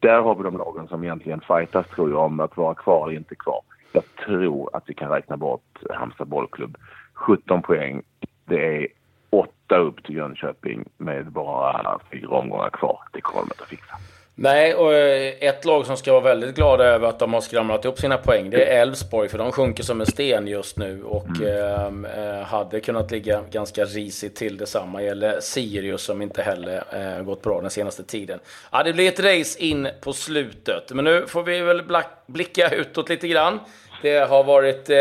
Där 0.00 0.20
har 0.20 0.34
vi 0.34 0.42
de 0.42 0.56
lagen 0.56 0.88
som 0.88 1.04
egentligen 1.04 1.40
fightas 1.40 1.86
tror 1.86 2.10
jag 2.10 2.18
om 2.18 2.40
att 2.40 2.56
vara 2.56 2.74
kvar 2.74 3.06
eller 3.06 3.18
inte 3.18 3.34
kvar. 3.34 3.60
Jag 3.92 4.04
tror 4.26 4.76
att 4.76 4.84
vi 4.86 4.94
kan 4.94 5.10
räkna 5.10 5.36
bort 5.36 5.78
Halmstad 5.90 6.28
bollklubb. 6.28 6.76
17 7.12 7.62
poäng. 7.62 8.02
Det 8.44 8.76
är 8.76 8.86
åtta 9.30 9.78
upp 9.78 10.04
till 10.04 10.14
Jönköping 10.14 10.84
med 10.96 11.32
bara 11.32 11.98
fyra 12.12 12.28
omgångar 12.28 12.70
kvar. 12.70 12.98
Det 13.12 13.20
kommer 13.20 13.54
de 13.56 13.62
att 13.62 13.68
fixa. 13.68 13.94
Nej, 14.36 14.74
och 14.74 14.94
eh, 14.94 15.34
ett 15.40 15.64
lag 15.64 15.86
som 15.86 15.96
ska 15.96 16.12
vara 16.12 16.22
väldigt 16.22 16.54
glada 16.54 16.84
över 16.84 17.08
att 17.08 17.18
de 17.18 17.34
har 17.34 17.40
skramlat 17.40 17.84
upp 17.84 17.98
sina 17.98 18.16
poäng, 18.18 18.50
det 18.50 18.64
är 18.64 18.82
Elfsborg, 18.82 19.28
för 19.28 19.38
de 19.38 19.52
sjunker 19.52 19.82
som 19.82 20.00
en 20.00 20.06
sten 20.06 20.46
just 20.46 20.78
nu 20.78 21.04
och 21.04 21.26
mm. 21.40 22.04
eh, 22.04 22.42
hade 22.42 22.80
kunnat 22.80 23.10
ligga 23.10 23.44
ganska 23.50 23.84
risigt 23.84 24.36
till. 24.36 24.56
Detsamma 24.56 25.02
gäller 25.02 25.40
Sirius 25.40 26.02
som 26.02 26.22
inte 26.22 26.42
heller 26.42 26.84
eh, 26.92 27.24
gått 27.24 27.42
bra 27.42 27.60
den 27.60 27.70
senaste 27.70 28.04
tiden. 28.04 28.38
Ja, 28.72 28.82
det 28.82 28.92
blir 28.92 29.08
ett 29.08 29.20
race 29.20 29.58
in 29.58 29.88
på 30.00 30.12
slutet, 30.12 30.90
men 30.92 31.04
nu 31.04 31.26
får 31.26 31.42
vi 31.42 31.60
väl 31.60 31.82
blicka 32.26 32.68
utåt 32.68 33.08
lite 33.08 33.28
grann. 33.28 33.60
Det 34.02 34.18
har 34.18 34.44
varit 34.44 34.90
eh, 34.90 34.96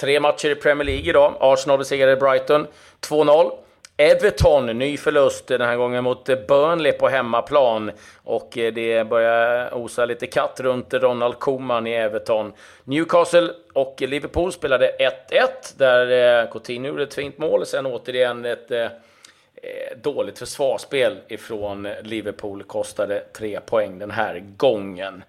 tre 0.00 0.20
matcher 0.20 0.48
i 0.48 0.54
Premier 0.54 0.84
League 0.84 1.08
idag. 1.08 1.34
Arsenal 1.40 1.78
besegrade 1.78 2.16
Brighton 2.16 2.66
2-0. 3.08 3.63
Everton, 3.96 4.66
ny 4.66 4.96
förlust 4.96 5.46
den 5.46 5.60
här 5.60 5.76
gången 5.76 6.04
mot 6.04 6.24
Burnley 6.48 6.92
på 6.92 7.08
hemmaplan. 7.08 7.90
Och 8.24 8.58
eh, 8.58 8.72
det 8.72 9.08
börjar 9.08 9.74
osa 9.74 10.04
lite 10.04 10.26
katt 10.26 10.60
runt 10.60 10.94
Ronald 10.94 11.38
Koeman 11.38 11.86
i 11.86 11.92
Everton. 11.92 12.52
Newcastle 12.84 13.50
och 13.72 13.94
Liverpool 14.00 14.52
spelade 14.52 14.90
1-1, 15.30 15.78
där 15.78 16.42
eh, 16.42 16.50
Coutinho 16.50 16.88
gjorde 16.88 17.02
ett 17.02 17.14
fint 17.14 17.38
mål. 17.38 17.66
Sen 17.66 17.86
återigen 17.86 18.44
ett 18.44 18.70
eh, 18.70 18.88
dåligt 20.02 20.38
försvarsspel 20.38 21.16
ifrån 21.28 21.88
Liverpool. 22.02 22.62
Kostade 22.62 23.20
tre 23.20 23.60
poäng 23.60 23.98
den 23.98 24.10
här 24.10 24.44
gången. 24.56 25.24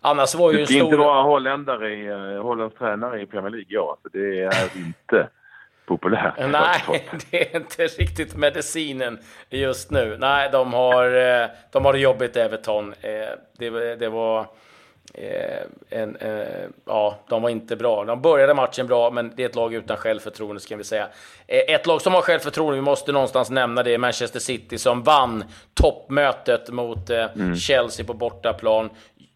Annars 0.00 0.34
var 0.34 0.52
ju 0.52 0.60
en 0.60 0.66
stor... 0.66 0.78
inte 0.78 0.96
vara 0.96 1.22
holländare 1.22 1.94
i, 1.94 2.36
holländsk 2.36 2.78
tränare 2.78 3.22
i 3.22 3.26
Premier 3.26 3.50
League, 3.50 3.66
ja. 3.68 3.96
Det 4.12 4.40
är 4.40 4.76
inte 4.76 5.28
populärt. 5.86 6.34
Nej, 6.38 7.08
det 7.30 7.54
är 7.54 7.56
inte 7.56 7.86
riktigt 7.86 8.36
medicinen 8.36 9.18
just 9.50 9.90
nu. 9.90 10.16
Nej, 10.20 10.48
de 10.52 10.72
har, 10.72 11.04
eh, 11.04 11.48
de 11.72 11.84
har 11.84 11.92
det 11.92 11.98
jobbigt, 11.98 12.36
Everton. 12.36 12.94
Eh, 13.00 13.10
det, 13.58 13.96
det 13.96 14.08
var... 14.08 14.46
En, 15.90 16.16
ja, 16.84 17.18
de 17.28 17.42
var 17.42 17.50
inte 17.50 17.76
bra. 17.76 18.04
De 18.04 18.22
började 18.22 18.54
matchen 18.54 18.86
bra, 18.86 19.10
men 19.10 19.32
det 19.36 19.42
är 19.42 19.48
ett 19.48 19.54
lag 19.54 19.74
utan 19.74 19.96
självförtroende, 19.96 20.60
ska 20.60 20.76
vi 20.76 20.84
säga. 20.84 21.08
Ett 21.46 21.86
lag 21.86 22.02
som 22.02 22.14
har 22.14 22.22
självförtroende, 22.22 22.74
vi 22.74 22.82
måste 22.82 23.12
någonstans 23.12 23.50
nämna 23.50 23.82
det, 23.82 23.98
Manchester 23.98 24.40
City 24.40 24.78
som 24.78 25.02
vann 25.02 25.44
toppmötet 25.74 26.70
mot 26.70 27.10
mm. 27.10 27.56
Chelsea 27.56 28.06
på 28.06 28.14
bortaplan. 28.14 28.90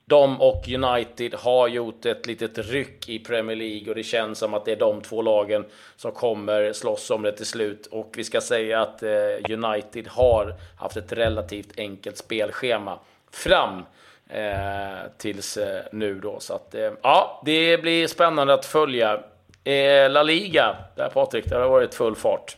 De 0.06 0.40
och 0.40 0.68
United 0.68 1.34
har 1.34 1.68
gjort 1.68 2.06
ett 2.06 2.26
litet 2.26 2.58
ryck 2.58 3.08
i 3.08 3.18
Premier 3.18 3.56
League 3.56 3.88
och 3.88 3.94
det 3.94 4.02
känns 4.02 4.38
som 4.38 4.54
att 4.54 4.64
det 4.64 4.73
är 4.73 4.76
de 4.76 5.00
två 5.00 5.23
lagen 5.23 5.64
som 5.96 6.12
kommer 6.12 6.73
slåss 6.73 7.11
om 7.11 7.23
det 7.23 7.32
till 7.32 7.46
slut. 7.46 7.87
Och 7.87 8.14
vi 8.16 8.25
ska 8.25 8.40
säga 8.40 8.80
att 8.80 9.02
eh, 9.02 9.11
United 9.50 10.08
har 10.08 10.54
haft 10.78 10.96
ett 10.96 11.12
relativt 11.12 11.78
enkelt 11.78 12.16
spelschema 12.16 12.99
fram 13.30 13.82
eh, 14.28 15.11
tills 15.18 15.56
eh, 15.56 15.82
nu 15.92 16.20
då. 16.20 16.40
Så 16.40 16.54
att 16.54 16.75
eh, 16.75 16.92
ja, 17.02 17.42
det 17.44 17.78
blir 17.78 18.06
spännande 18.06 18.54
att 18.54 18.66
följa. 18.66 19.20
Eh, 19.64 20.11
La 20.11 20.23
Liga, 20.23 20.76
där 20.96 21.08
Patrik, 21.08 21.49
det 21.49 21.56
har 21.56 21.68
varit 21.68 21.94
full 21.94 22.16
fart. 22.16 22.56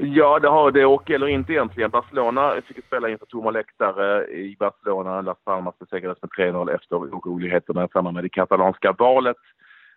Ja, 0.00 0.38
det 0.38 0.48
har 0.48 0.70
det 0.70 0.86
och 0.86 1.10
eller 1.10 1.26
inte 1.26 1.52
egentligen. 1.52 1.90
Barcelona 1.90 2.60
fick 2.66 2.84
spela 2.86 3.08
inför 3.08 3.26
tomma 3.26 3.50
läktare 3.50 4.24
eh, 4.24 4.38
i 4.38 4.56
Barcelona. 4.58 5.20
Las 5.20 5.38
Palmas 5.44 5.78
besegrades 5.78 6.22
med 6.22 6.30
3-0 6.30 6.74
efter 6.74 6.96
oroligheterna 6.96 7.84
i 7.84 7.88
samband 7.88 8.14
med 8.14 8.24
det 8.24 8.28
katalanska 8.28 8.92
valet 8.92 9.36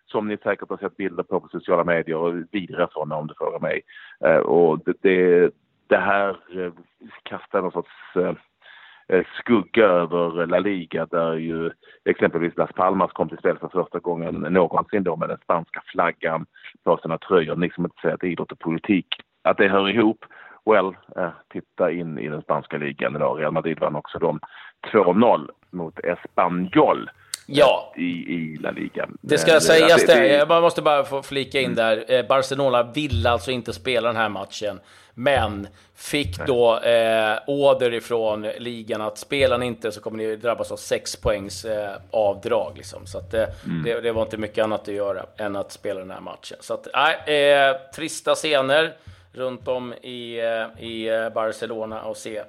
som 0.06 0.28
ni 0.28 0.36
säkert 0.36 0.70
har 0.70 0.76
sett 0.76 0.96
bilder 0.96 1.22
på 1.22 1.40
på 1.40 1.48
sociala 1.48 1.84
medier 1.84 2.16
och 2.16 2.34
vidare 2.50 2.88
sådana 2.92 3.16
om 3.16 3.26
du 3.26 3.34
frågar 3.34 3.60
mig. 3.60 3.82
Eh, 4.24 4.36
och 4.36 4.78
det, 4.84 4.94
det, 5.02 5.50
det 5.86 5.98
här 5.98 6.28
eh, 6.28 6.72
kastar 7.22 7.62
någon 7.62 7.72
sorts 7.72 7.90
skugga 9.38 9.84
över 9.84 10.46
La 10.46 10.58
Liga 10.58 11.06
där 11.06 11.34
ju 11.34 11.70
exempelvis 12.04 12.56
Las 12.56 12.72
Palmas 12.72 13.12
kom 13.12 13.28
till 13.28 13.38
spel 13.38 13.58
för 13.58 13.68
första 13.68 13.98
gången 13.98 14.34
någonsin 14.34 15.02
då 15.02 15.16
med 15.16 15.28
den 15.28 15.38
spanska 15.42 15.82
flaggan 15.86 16.46
på 16.84 16.96
sina 17.02 17.18
tröjor. 17.18 17.56
Ni 17.56 17.70
som 17.70 17.84
inte 17.84 18.00
säger 18.02 18.14
att 18.14 18.24
idrott 18.24 18.52
och 18.52 18.58
politik 18.58 19.06
att 19.42 19.56
det 19.56 19.68
hör 19.68 19.88
ihop. 19.88 20.24
Well, 20.64 20.96
eh, 21.16 21.30
titta 21.52 21.90
in 21.90 22.18
i 22.18 22.28
den 22.28 22.42
spanska 22.42 22.76
ligan 22.76 23.16
idag. 23.16 23.40
Real 23.40 23.52
Madrid 23.52 23.78
vann 23.80 23.96
också 23.96 24.18
de 24.18 24.40
2-0 24.92 25.48
mot 25.70 25.98
Espanyol. 25.98 27.10
Ja. 27.46 27.92
I, 27.96 28.34
i 28.34 28.56
La 28.60 28.70
Liga. 28.70 29.08
Det 29.20 29.38
ska 29.38 29.60
sägas 29.60 30.06
det. 30.06 30.26
Jag 30.26 30.48
bara 30.48 30.60
måste 30.60 30.82
bara 30.82 31.04
få 31.04 31.22
flika 31.22 31.60
in 31.60 31.74
där. 31.74 32.04
Eh, 32.08 32.26
Barcelona 32.26 32.82
ville 32.82 33.30
alltså 33.30 33.50
inte 33.50 33.72
spela 33.72 34.08
den 34.08 34.16
här 34.16 34.28
matchen. 34.28 34.80
Men 35.14 35.68
fick 35.94 36.46
då 36.46 36.78
eh, 36.78 37.38
order 37.46 37.94
ifrån 37.94 38.42
ligan 38.42 39.00
att 39.00 39.18
spelar 39.18 39.58
ni 39.58 39.66
inte 39.66 39.92
så 39.92 40.00
kommer 40.00 40.18
ni 40.18 40.36
drabbas 40.36 40.72
av 40.72 40.76
6 40.76 41.16
poängs 41.16 41.64
eh, 41.64 41.96
avdrag. 42.10 42.72
Liksom. 42.76 43.06
Så 43.06 43.18
att, 43.18 43.34
eh, 43.34 43.44
mm. 43.64 43.82
det, 43.84 44.00
det, 44.00 44.12
var 44.12 44.22
inte 44.22 44.36
mycket 44.36 44.64
annat 44.64 44.80
att 44.80 44.94
göra 44.94 45.26
än 45.36 45.56
att 45.56 45.72
spela 45.72 46.00
den 46.00 46.10
här 46.10 46.20
matchen. 46.20 46.58
Så 46.60 46.74
att, 46.74 46.86
eh, 47.26 47.90
trista 47.94 48.34
scener 48.34 48.92
runt 49.32 49.68
om 49.68 49.94
i, 49.94 50.40
eh, 50.40 50.84
i 50.84 51.08
eh, 51.08 51.28
Barcelona 51.28 52.02
och 52.02 52.16
se. 52.16 52.42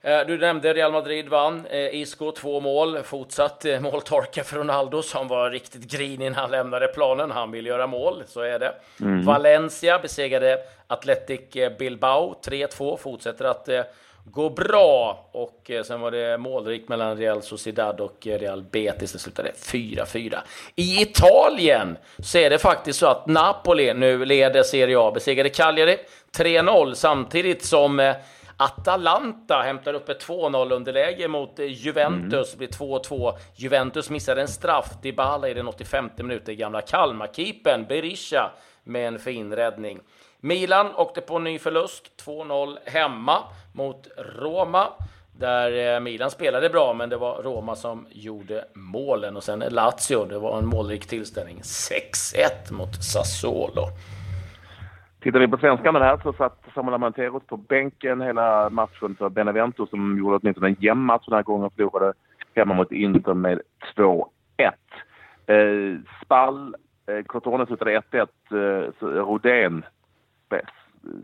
Eh, 0.00 0.20
du 0.26 0.38
nämnde 0.38 0.74
Real 0.74 0.92
Madrid 0.92 1.28
vann. 1.28 1.66
Isco 1.70 2.32
två 2.32 2.60
mål. 2.60 3.02
Fortsatt 3.02 3.64
måltorka 3.80 4.44
för 4.44 4.56
Ronaldo 4.56 5.02
som 5.02 5.28
var 5.28 5.50
riktigt 5.50 5.90
grinig 5.92 6.30
när 6.30 6.38
han 6.38 6.50
lämnade 6.50 6.88
planen. 6.88 7.30
Han 7.30 7.50
vill 7.50 7.66
göra 7.66 7.86
mål, 7.86 8.22
så 8.26 8.40
är 8.40 8.58
det. 8.58 8.74
Mm. 9.00 9.24
Valencia 9.24 9.98
besegrade 9.98 10.58
Athletic 10.86 11.40
Bilbao 11.78 12.34
3-2. 12.44 12.96
Fortsätter 12.96 13.44
att 13.44 13.68
gå 14.24 14.50
bra. 14.50 15.28
Och 15.32 15.70
eh, 15.70 15.82
sen 15.82 16.00
var 16.00 16.10
det 16.10 16.38
målrikt 16.38 16.88
mellan 16.88 17.16
Real 17.16 17.42
Sociedad 17.42 18.00
och 18.00 18.26
eh, 18.26 18.38
Real 18.38 18.62
Betis. 18.62 19.12
Det 19.12 19.18
slutade 19.18 19.52
4-4. 19.52 20.38
I 20.74 21.02
Italien 21.02 21.96
så 22.18 22.38
är 22.38 22.50
det 22.50 22.58
faktiskt 22.58 22.98
så 22.98 23.06
att 23.06 23.26
Napoli 23.26 23.94
nu 23.94 24.24
leder 24.24 24.62
Serie 24.62 24.98
A. 24.98 25.10
Besegrade 25.14 25.50
Cagliari 25.50 25.98
3-0 26.36 26.94
samtidigt 26.94 27.64
som 27.64 28.00
eh, 28.00 28.16
Atalanta 28.56 29.62
hämtar 29.62 29.94
upp 29.94 30.08
ett 30.08 30.26
2-0 30.26 30.72
underläge 30.72 31.28
mot 31.28 31.58
Juventus. 31.58 32.54
Mm. 32.54 32.58
blir 32.58 32.68
2-2. 32.68 33.34
Juventus 33.56 34.10
missade 34.10 34.40
en 34.40 34.48
straff. 34.48 34.90
Dybala 35.02 35.48
i 35.48 35.54
den 35.54 35.68
85 35.68 36.10
minuten. 36.16 36.56
Gamla 36.56 36.80
Kalmar-keepern 36.80 37.86
Berisha 37.88 38.50
med 38.84 39.08
en 39.08 39.18
fin 39.18 39.56
räddning. 39.56 40.00
Milan 40.44 40.86
åkte 40.96 41.20
på 41.20 41.36
en 41.36 41.44
ny 41.44 41.58
förlust, 41.58 42.24
2-0 42.26 42.76
hemma 42.86 43.38
mot 43.72 44.08
Roma. 44.16 44.86
Där 45.38 45.94
eh, 45.94 46.00
Milan 46.00 46.30
spelade 46.30 46.68
bra, 46.68 46.94
men 46.94 47.08
det 47.08 47.16
var 47.16 47.42
Roma 47.42 47.74
som 47.74 48.06
gjorde 48.10 48.64
målen. 48.74 49.36
Och 49.36 49.42
sen 49.42 49.58
Lazio, 49.58 50.24
det 50.24 50.38
var 50.38 50.58
en 50.58 50.66
målrik 50.66 51.06
tillställning. 51.06 51.60
6-1 51.60 52.72
mot 52.72 52.94
Sassuolo. 52.94 53.82
Tittar 55.20 55.38
vi 55.38 55.48
på 55.48 55.58
svenskarna 55.58 55.98
här 55.98 56.20
så 56.22 56.32
satt 56.32 56.64
Samuel 56.74 56.94
Amanteros 56.94 57.42
på 57.46 57.56
bänken 57.56 58.20
hela 58.20 58.70
matchen 58.70 59.16
för 59.18 59.28
Benevento 59.28 59.86
som 59.86 60.18
gjorde 60.18 60.36
åtminstone 60.36 60.68
en 60.68 60.76
jämn 60.80 61.02
match 61.02 61.24
den 61.26 61.34
här 61.36 61.42
gången 61.42 61.66
och 61.66 61.72
förlorade 61.72 62.12
hemma 62.54 62.74
mot 62.74 62.92
Inter 62.92 63.34
med 63.34 63.60
2-1. 63.96 64.24
Eh, 65.46 66.00
Spall, 66.24 66.76
eh, 67.06 67.24
Crotone 67.28 67.66
slutade 67.66 68.00
1-1. 68.00 68.28
Eh, 68.50 69.06
Rodén 69.06 69.84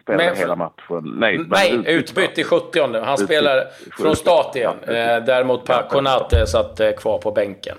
spelade 0.02 0.24
men, 0.24 0.36
hela 0.36 0.56
matchen. 0.56 1.14
Nej, 1.16 1.40
nej 1.48 1.84
utbytt 1.86 2.38
i 2.38 2.44
70 2.44 2.80
Han 2.80 2.92
utbytt, 2.92 3.24
spelar 3.24 3.64
från 3.92 4.16
start 4.16 4.56
igen. 4.56 4.74
Ja, 4.86 4.92
eh, 4.92 5.24
däremot 5.24 5.64
ja, 5.68 5.86
Konate 5.90 6.46
satt 6.46 6.80
eh, 6.80 6.90
kvar 6.90 7.18
på 7.18 7.32
bänken. 7.32 7.76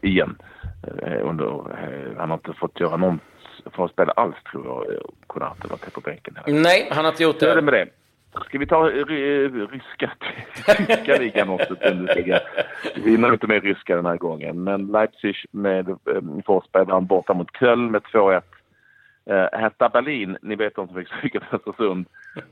Igen. 0.00 0.38
Eh, 1.02 1.28
under, 1.28 1.62
han 2.18 2.30
har 2.30 2.36
inte 2.36 2.52
fått 2.52 2.80
göra 2.80 2.96
någon 2.96 3.20
för 3.76 3.84
att 3.84 3.90
spela 3.90 4.12
alls 4.12 4.36
tror 4.50 4.66
jag, 4.66 5.02
Konate 5.26 5.68
var 5.68 5.76
på 5.76 6.00
bänken. 6.00 6.36
Här. 6.36 6.52
Nej, 6.52 6.88
han 6.90 7.04
har 7.04 7.12
inte 7.12 7.22
gjort 7.22 7.40
det. 7.40 7.54
det 7.54 7.62
med 7.62 7.74
det. 7.74 7.88
Ska 8.44 8.58
vi 8.58 8.66
ta 8.66 8.88
ryska, 8.88 10.12
ryska 10.66 11.16
ligan 11.16 11.48
också? 11.48 11.76
Vi 12.94 13.10
hinner 13.10 13.32
inte 13.32 13.46
med 13.46 13.62
ryska 13.62 13.96
den 13.96 14.06
här 14.06 14.16
gången, 14.16 14.64
men 14.64 14.86
Leipzig 14.86 15.36
med 15.50 15.98
Forsberg 16.46 16.84
vann 16.84 17.06
borta 17.06 17.34
mot 17.34 17.56
Köln 17.58 17.90
med 17.90 18.02
2-1. 18.02 18.42
Uh, 19.30 19.48
Hertha 19.52 19.88
Berlin, 19.88 20.36
ni 20.42 20.56
vet 20.56 20.74
de 20.74 20.86
som 20.86 20.96
fick 20.96 21.08
stryka 21.08 21.40
till 21.40 21.48
Östersund, 21.52 22.06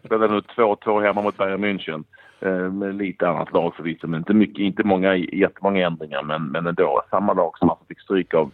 spelade 0.05 0.35
nu 0.35 0.41
2-2 0.41 1.03
hemma 1.03 1.23
mot 1.23 1.37
Bayern 1.37 1.65
München. 1.65 2.05
Uh, 2.47 2.73
med 2.73 2.95
lite 2.95 3.29
annat 3.29 3.53
lag 3.53 3.77
förvisso, 3.77 4.07
men 4.07 4.21
inte, 4.21 4.35
mycket, 4.35 4.59
inte 4.59 4.85
många, 4.85 5.17
jättemånga 5.17 5.87
ändringar, 5.87 6.23
men, 6.23 6.47
men 6.47 6.67
ändå. 6.67 7.03
Samma 7.11 7.33
lag 7.33 7.59
som 7.59 7.71
alltså 7.71 7.85
fick 7.87 8.01
stryk 8.01 8.35
av 8.35 8.51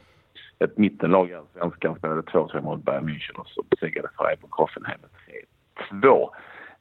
ett 0.58 0.78
mittenlag 0.78 1.30
i 1.30 1.34
Allsvenskan 1.34 1.96
spelade 1.98 2.20
2-2 2.20 2.62
mot 2.62 2.84
Bayern 2.84 3.08
München 3.08 3.34
och 3.34 3.46
så 3.46 3.62
besegrade 3.70 4.08
Freiburg 4.18 4.50
Hoffenheim 4.50 4.98
med 5.00 6.02
3-2 6.02 6.28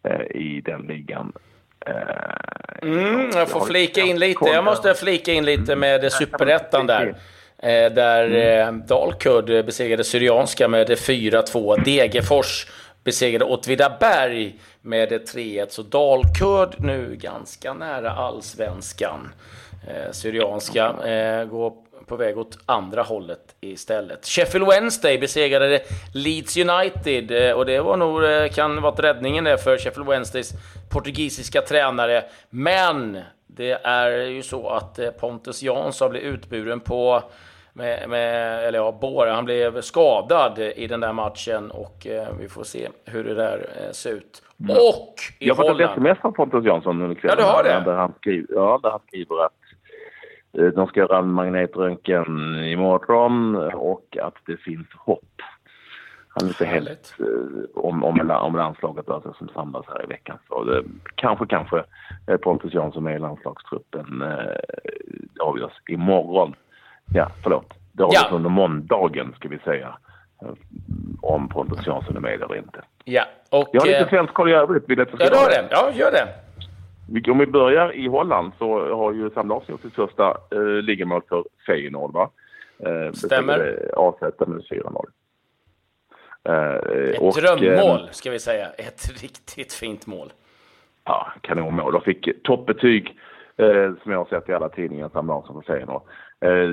uh, 0.08 0.42
i 0.42 0.62
den 0.62 0.82
ligan. 0.82 1.34
Mm, 2.82 3.30
jag 3.34 3.50
får 3.50 3.66
flika 3.66 4.02
in 4.02 4.20
lite. 4.20 4.46
Jag 4.46 4.64
måste 4.64 4.94
flika 4.94 5.32
in 5.32 5.46
lite 5.46 5.76
med 5.76 6.12
superettan 6.12 6.88
där. 6.88 7.16
Eh, 7.62 7.92
där 7.92 8.26
mm. 8.26 8.80
eh, 8.80 8.86
Dalkurd 8.86 9.66
besegrade 9.66 10.04
Syrianska 10.04 10.68
med 10.68 10.90
4-2. 10.90 11.84
Degerfors 11.84 12.68
besegrade 13.04 13.46
Åtvidaberg 13.46 14.56
med 14.82 15.12
3-1. 15.12 15.66
Så 15.70 15.82
Dalkurd 15.84 16.76
nu 16.80 17.16
ganska 17.22 17.74
nära 17.74 18.12
allsvenskan. 18.12 19.34
Eh, 19.88 20.12
Syrianska 20.12 20.96
går 21.50 21.74
på 22.06 22.16
väg 22.16 22.38
åt 22.38 22.58
andra 22.66 23.02
hållet 23.02 23.56
istället. 23.62 24.26
Sheffield 24.26 24.68
Wednesday 24.68 25.18
besegrade 25.18 25.82
Leeds 26.14 26.58
United 26.58 27.50
eh, 27.50 27.54
och 27.54 27.66
det 27.66 27.82
var 27.82 27.98
nog, 27.98 28.24
eh, 28.24 28.48
kan 28.48 28.82
varit 28.82 29.00
räddningen 29.00 29.44
där 29.44 29.58
för 29.58 29.78
Sheffield 29.78 30.10
Wednesdays 30.10 30.52
portugisiska 30.90 31.62
tränare. 31.62 32.24
Men 32.50 33.22
det 33.48 33.72
är 33.84 34.12
ju 34.12 34.44
så 34.44 34.70
att 34.70 35.00
eh, 35.00 35.10
Pontus 35.10 35.64
Jansson 35.64 36.10
blev 36.10 36.24
utburen 36.24 36.80
på 36.80 37.24
med, 37.74 38.10
med, 38.10 38.64
eller 38.68 38.80
ja, 38.80 38.92
Bore, 39.02 39.30
han 39.30 39.46
blev 39.46 39.82
skadad 39.82 40.60
i 40.60 40.88
den 40.88 41.00
där 41.00 41.14
matchen 41.14 41.72
och 41.72 42.08
eh, 42.08 42.28
vi 42.40 42.50
får 42.50 42.64
se 42.64 42.90
hur 43.06 43.24
det 43.24 43.34
där 43.34 43.70
eh, 43.76 43.92
ser 43.92 44.12
ut. 44.12 44.44
Mm. 44.60 44.72
Och 44.72 45.16
i 45.40 45.48
Jag 45.48 45.56
har 45.56 45.70
fått 45.70 45.80
ett 45.80 45.90
sms 45.90 46.20
från 46.20 46.34
Pontus 46.34 46.66
Jansson 46.66 47.16
kvällen. 47.16 47.20
Ja, 47.22 47.36
du 47.36 47.44
har 47.44 47.64
det? 47.64 47.92
Där 47.92 47.98
han 47.98 48.14
skriver, 48.18 48.48
ja, 48.50 48.80
där 48.84 48.90
han 48.90 49.00
skriver 49.08 49.46
att 49.46 49.54
de 50.52 50.88
ska 50.88 51.00
göra 51.00 51.18
en 51.18 51.32
magnetröntgen 51.34 52.56
imorgon 52.64 53.56
och 53.74 54.18
att 54.22 54.36
det 54.46 54.58
finns 54.58 54.88
hopp. 54.96 55.42
Han 56.30 56.46
är 56.46 56.48
inte 56.48 56.66
helt 56.66 57.16
eh, 57.20 57.84
om, 57.84 58.04
om, 58.04 58.32
om 58.32 58.56
landslaget 58.56 59.10
alltså, 59.10 59.34
som 59.34 59.50
samlas 59.50 59.86
här 59.88 60.04
i 60.04 60.08
veckan. 60.08 60.38
Så 60.48 60.64
det, 60.64 60.84
kanske, 61.16 61.46
kanske 61.46 61.84
eh, 62.28 62.38
Pontus 62.38 62.74
Jansson 62.74 63.08
är 63.08 63.16
i 63.16 63.20
landslagstruppen. 63.20 64.22
Eh, 64.22 64.88
det 65.34 65.42
avgörs 65.42 65.72
imorgon. 65.88 66.56
Ja, 67.14 67.28
förlåt. 67.44 67.74
Det 67.92 68.04
avgörs 68.04 68.28
ja. 68.30 68.36
under 68.36 68.50
måndagen 68.50 69.34
ska 69.36 69.50
vi 69.50 69.60
säga. 69.60 69.98
Om 71.22 71.50
Pontus 71.50 71.88
Jansson 71.88 72.16
är 72.16 72.20
med 72.20 72.42
eller 72.42 72.56
inte. 72.56 72.82
Ja, 73.04 73.24
och... 73.50 73.70
Jag 73.72 73.82
har 73.82 73.88
lite 73.88 74.10
svensk 74.10 74.34
koll 74.34 74.50
i 74.50 74.54
övrigt. 74.54 74.90
Vill 74.90 74.98
jag 74.98 75.08
ja, 75.20 75.48
det. 75.50 75.68
Ja, 75.72 75.92
gör 75.94 76.12
det. 76.12 76.49
Om 77.32 77.38
vi 77.38 77.46
börjar 77.46 77.92
i 77.96 78.08
Holland 78.08 78.52
så 78.58 78.96
har 78.96 79.14
ju 79.14 79.30
Sam 79.30 79.48
Larsson 79.48 79.74
gjort 79.74 79.82
sitt 79.82 79.94
första 79.94 80.38
eh, 80.52 80.62
ligamål 80.62 81.22
för 81.30 81.44
Feyenoord 81.68 82.14
va? 82.14 82.30
Eh, 82.80 83.12
Stämmer. 83.12 83.92
AZ 83.96 84.22
med 84.22 84.64
4-0. 84.70 85.06
Eh, 86.44 86.74
Ett 86.74 87.22
och, 87.22 87.34
drömmål 87.34 88.02
eh, 88.02 88.12
ska 88.12 88.32
vi 88.32 88.40
säga. 88.40 88.70
Ett 88.70 89.22
riktigt 89.22 89.74
fint 89.74 90.08
mål. 90.08 90.34
Ja, 91.04 91.34
kanonmål. 91.42 91.96
Och 91.96 92.04
fick 92.04 92.44
toppbetyg 92.44 93.18
eh, 93.58 93.94
som 94.04 94.12
jag 94.12 94.18
har 94.18 94.26
sett 94.26 94.50
i 94.50 94.54
alla 94.54 94.70
tidningar, 94.70 95.10
Sam 95.14 95.28
Larsson 95.28 95.64
för 95.64 95.74
Feyenoord. 95.74 96.02
Eh, 96.40 96.70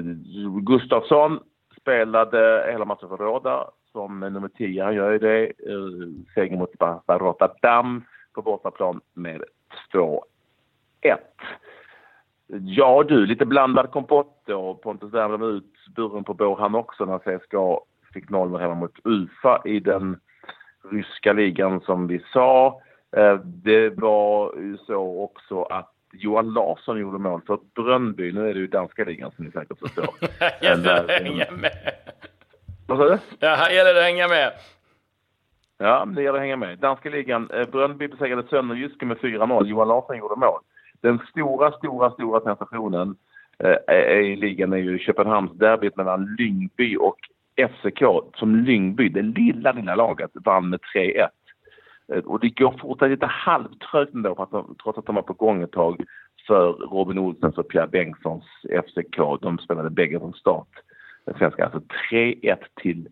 Gustafsson 0.62 1.40
spelade 1.80 2.68
hela 2.72 2.84
matchen 2.84 3.08
för 3.08 3.16
Råda 3.16 3.70
som 3.92 4.20
nummer 4.20 4.48
10. 4.48 4.84
Han 4.84 4.94
gör 4.94 5.12
ju 5.12 5.18
det. 5.18 5.44
Eh, 5.44 6.08
seger 6.34 6.56
mot 6.56 6.70
Rotterdam 7.08 8.04
på 8.34 8.42
bortaplan 8.42 9.00
med 9.14 9.42
2-1. 9.92 10.20
Ja 12.48 13.04
du, 13.08 13.26
lite 13.26 13.46
blandad 13.46 13.90
kompott 13.90 14.42
då. 14.46 14.74
Pontus 14.74 15.12
värmde 15.12 15.46
ut 15.46 15.74
buren 15.96 16.24
på 16.24 16.34
bår 16.34 16.56
han 16.56 16.74
också 16.74 17.04
när 17.04 17.18
CSKA 17.18 17.80
fick 18.12 18.30
0 18.30 18.60
hemma 18.60 18.74
mot 18.74 18.98
UFA 19.04 19.62
i 19.64 19.80
den 19.80 20.20
ryska 20.90 21.32
ligan 21.32 21.80
som 21.80 22.06
vi 22.06 22.24
sa. 22.32 22.80
Eh, 23.16 23.34
det 23.44 23.90
var 23.90 24.54
ju 24.56 24.76
så 24.86 25.22
också 25.22 25.62
att 25.62 25.92
Johan 26.12 26.52
Larsson 26.52 26.98
gjorde 27.00 27.18
mål 27.18 27.40
för 27.46 27.58
Brönnby. 27.74 28.32
Nu 28.32 28.50
är 28.50 28.54
det 28.54 28.60
ju 28.60 28.66
danska 28.66 29.04
ligan 29.04 29.32
som 29.36 29.44
ni 29.44 29.50
säkert 29.50 29.78
förstår. 29.78 30.08
gäller 30.62 30.84
det 30.84 31.00
att 31.00 31.22
hänga 31.22 31.50
med. 31.50 31.92
Vad 32.86 32.98
sa 32.98 33.04
du? 33.04 33.18
Ja, 33.38 33.54
här 33.54 33.70
gäller 33.70 33.94
det 33.94 34.00
att 34.00 34.06
hänga 34.06 34.28
med. 34.28 34.52
Ja, 35.78 36.04
det 36.04 36.22
gäller 36.22 36.38
att 36.38 36.42
hänga 36.42 36.56
med. 36.56 36.78
Danska 36.78 37.10
ligan. 37.10 37.50
Eh, 37.50 37.68
Brönnby 37.68 38.08
besegrade 38.08 38.48
Sönderjyske 38.48 39.06
med 39.06 39.16
4-0. 39.16 39.66
Johan 39.66 39.88
Larsson 39.88 40.18
gjorde 40.18 40.36
mål. 40.36 40.60
Den 41.00 41.18
stora, 41.30 41.72
stora, 41.72 42.10
stora 42.10 42.40
sensationen 42.40 43.16
eh, 43.58 44.18
i 44.18 44.36
ligan 44.36 44.72
är 44.72 44.76
ju 44.76 44.98
Köpenhamnsderbyt 44.98 45.96
mellan 45.96 46.36
Lyngby 46.38 46.96
och 46.96 47.16
FCK. 47.56 48.02
Som 48.34 48.56
Lyngby, 48.56 49.08
det 49.08 49.22
lilla, 49.22 49.72
lilla 49.72 49.94
laget, 49.94 50.30
vann 50.34 50.70
med 50.70 50.80
3-1. 50.94 51.28
Eh, 52.12 52.18
och 52.18 52.40
det 52.40 52.48
går 52.48 52.70
fortfarande 52.70 53.14
lite 53.14 53.26
halvtrögt 53.26 54.14
ändå, 54.14 54.34
för 54.34 54.42
att 54.42 54.50
de, 54.50 54.76
trots 54.82 54.98
att 54.98 55.06
de 55.06 55.14
var 55.14 55.22
på 55.22 55.32
gång 55.32 55.62
ett 55.62 55.72
tag 55.72 56.04
för 56.46 56.72
Robin 56.72 57.18
Olsens 57.18 57.58
och 57.58 57.68
Pierre 57.68 57.86
Bengtssons 57.86 58.44
FCK. 58.62 59.16
De 59.40 59.58
spelade 59.58 59.90
bägge 59.90 60.18
från 60.18 60.32
start. 60.32 60.68
Svenska, 61.38 61.64
alltså 61.64 61.80
3-1 62.10 62.56
till 62.82 63.08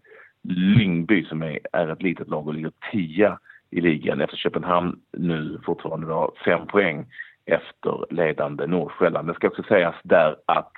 Lyngby 0.49 1.25
som 1.25 1.43
är, 1.43 1.59
är 1.73 1.89
ett 1.89 2.03
litet 2.03 2.29
lag 2.29 2.49
och 2.49 2.55
ligger 2.55 2.73
tia 2.93 3.39
i 3.71 3.81
ligan 3.81 4.21
efter 4.21 4.37
Köpenhamn 4.37 5.01
nu 5.13 5.61
fortfarande 5.65 6.07
har 6.07 6.31
fem 6.45 6.67
poäng 6.67 7.07
efter 7.45 8.15
ledande 8.15 8.67
Nordsjälland. 8.67 9.29
Det 9.29 9.35
ska 9.35 9.47
också 9.47 9.63
sägas 9.63 9.95
där 10.03 10.37
att 10.47 10.73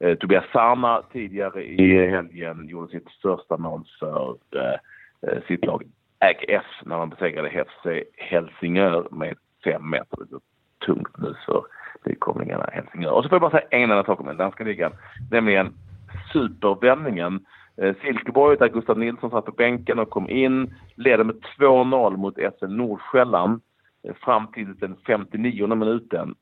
eh, 0.00 0.14
Tobias 0.14 0.44
Sarna 0.52 1.02
tidigare 1.12 1.64
i 1.64 2.10
helgen 2.10 2.68
gjorde 2.68 2.92
sitt 2.92 3.10
första 3.22 3.56
mål 3.56 3.84
för 4.00 4.36
eh, 4.56 5.30
eh 5.30 5.42
sitt 5.48 5.64
lag 5.64 5.84
AGF 6.18 6.66
när 6.84 6.96
man 6.96 7.10
besegrade 7.10 7.64
FC 7.64 7.86
Helsingör 8.16 9.08
med 9.10 9.34
5 9.64 9.94
1 9.94 10.02
Det 10.10 10.36
är 10.36 10.40
tungt 10.86 11.18
nu 11.18 11.34
för 11.46 11.64
nykomlingarna 12.04 12.68
Helsingör. 12.72 13.10
Och 13.10 13.22
så 13.22 13.28
får 13.28 13.36
jag 13.36 13.40
bara 13.40 13.50
säga 13.50 13.68
en 13.70 13.90
enda 13.90 14.04
sak 14.04 14.20
om 14.20 14.26
den 14.26 14.36
danska 14.36 14.64
ligan, 14.64 14.92
nämligen 15.30 15.72
supervändningen. 16.32 17.46
Eh, 17.76 17.94
Silkeborg 18.02 18.56
där 18.56 18.68
Gustav 18.68 18.98
Nilsson 18.98 19.30
satt 19.30 19.44
på 19.44 19.52
bänken 19.52 19.98
och 19.98 20.10
kom 20.10 20.30
in, 20.30 20.74
ledde 20.94 21.24
med 21.24 21.36
2-0 21.58 22.16
mot 22.16 22.34
SL 22.34 22.66
Nordsjälland 22.66 23.60
eh, 24.02 24.14
fram 24.14 24.46
till 24.46 24.76
den 24.78 24.96
59 25.06 25.74
minuten. 25.74 26.34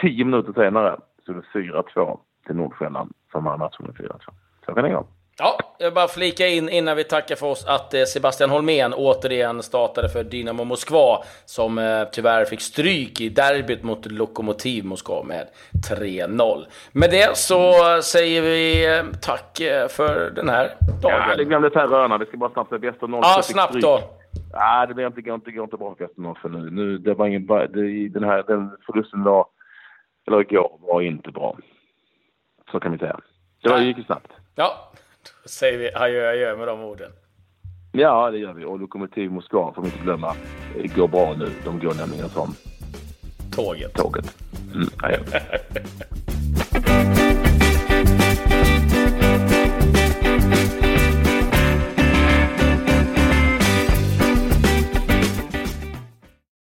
Tio 0.00 0.24
minuter 0.24 0.52
senare 0.52 0.96
så 1.26 1.32
är 1.32 1.36
det 1.36 1.72
4-2 1.94 2.18
till 2.46 2.56
Nordsjälland 2.56 3.12
som 3.32 3.44
vann 3.44 3.58
matchen 3.58 3.86
med 3.86 3.94
4-2. 3.94 4.18
Så 4.66 4.74
kan 4.74 4.84
det 4.84 4.90
gå. 4.90 5.06
Ja, 5.38 5.58
jag 5.78 5.86
vill 5.86 5.94
bara 5.94 6.08
flika 6.08 6.46
in 6.46 6.68
innan 6.68 6.96
vi 6.96 7.04
tackar 7.04 7.36
för 7.36 7.46
oss 7.46 7.66
att 7.66 7.94
eh, 7.94 8.02
Sebastian 8.02 8.50
Holmén 8.50 8.92
återigen 8.92 9.62
startade 9.62 10.08
för 10.08 10.24
Dynamo 10.24 10.64
Moskva 10.64 11.22
som 11.44 11.78
eh, 11.78 12.04
tyvärr 12.12 12.44
fick 12.44 12.60
stryk 12.60 13.20
i 13.20 13.28
derbyt 13.28 13.82
mot 13.82 14.06
Lokomotiv 14.06 14.84
Moskva 14.84 15.22
med 15.22 15.46
3-0. 15.90 16.64
Med 16.92 17.10
det 17.10 17.36
så 17.36 17.72
säger 18.02 18.42
vi 18.42 18.86
eh, 18.96 19.04
tack 19.22 19.60
för 19.90 20.30
den 20.30 20.48
här 20.48 20.70
dagen. 21.02 21.28
Ja, 21.28 21.36
det 21.36 21.44
glömde 21.44 21.70
Färöarna. 21.70 22.18
Vi 22.18 22.26
ska 22.26 22.36
bara 22.36 22.52
snabbt 22.52 22.68
säga 22.68 22.78
Väster 22.78 23.08
Ja, 23.10 23.40
snabbt 23.42 23.80
då. 23.80 24.00
Ja, 24.52 24.86
det 24.86 24.94
blir 24.94 25.06
inte, 25.06 25.20
går 25.20 25.34
inte, 25.34 25.50
går 25.50 25.64
inte 25.64 25.76
bra 25.76 25.94
för 25.94 26.04
Väster 26.04 26.40
för 26.42 26.48
nu. 26.48 26.70
nu. 26.70 26.98
Det 26.98 27.14
var 27.14 27.26
ingen, 27.26 27.46
det, 27.46 28.08
den 28.08 28.24
här 28.24 28.44
den 28.46 28.70
förlusten 28.86 29.22
var, 29.22 29.46
eller 30.26 30.40
igår, 30.40 30.78
var 30.80 31.00
inte 31.00 31.30
bra. 31.30 31.56
Så 32.70 32.80
kan 32.80 32.92
vi 32.92 32.98
säga. 32.98 33.20
Det 33.62 33.68
var, 33.68 33.78
gick 33.78 33.98
ju 33.98 34.04
snabbt. 34.04 34.32
Ja, 34.54 34.90
då 35.42 35.48
säger 35.48 35.78
vi 35.78 35.94
adjö, 35.94 36.30
adjö 36.30 36.56
med 36.56 36.68
de 36.68 36.80
orden. 36.80 37.12
Ja, 37.92 38.30
det 38.30 38.38
gör 38.38 38.52
vi. 38.52 38.64
Och 38.64 38.80
Lokomotiv 38.80 39.30
Moskva 39.30 39.72
får 39.74 39.82
vi 39.82 39.88
inte 39.88 40.02
glömma 40.02 40.34
går 40.96 41.08
bra 41.08 41.34
nu. 41.38 41.50
De 41.64 41.78
går 41.78 41.94
nämligen 41.94 42.28
som 42.28 42.54
tåget. 43.50 43.94
Tåget. 43.94 44.36
Mm, 44.74 44.88
adjö. 45.02 45.18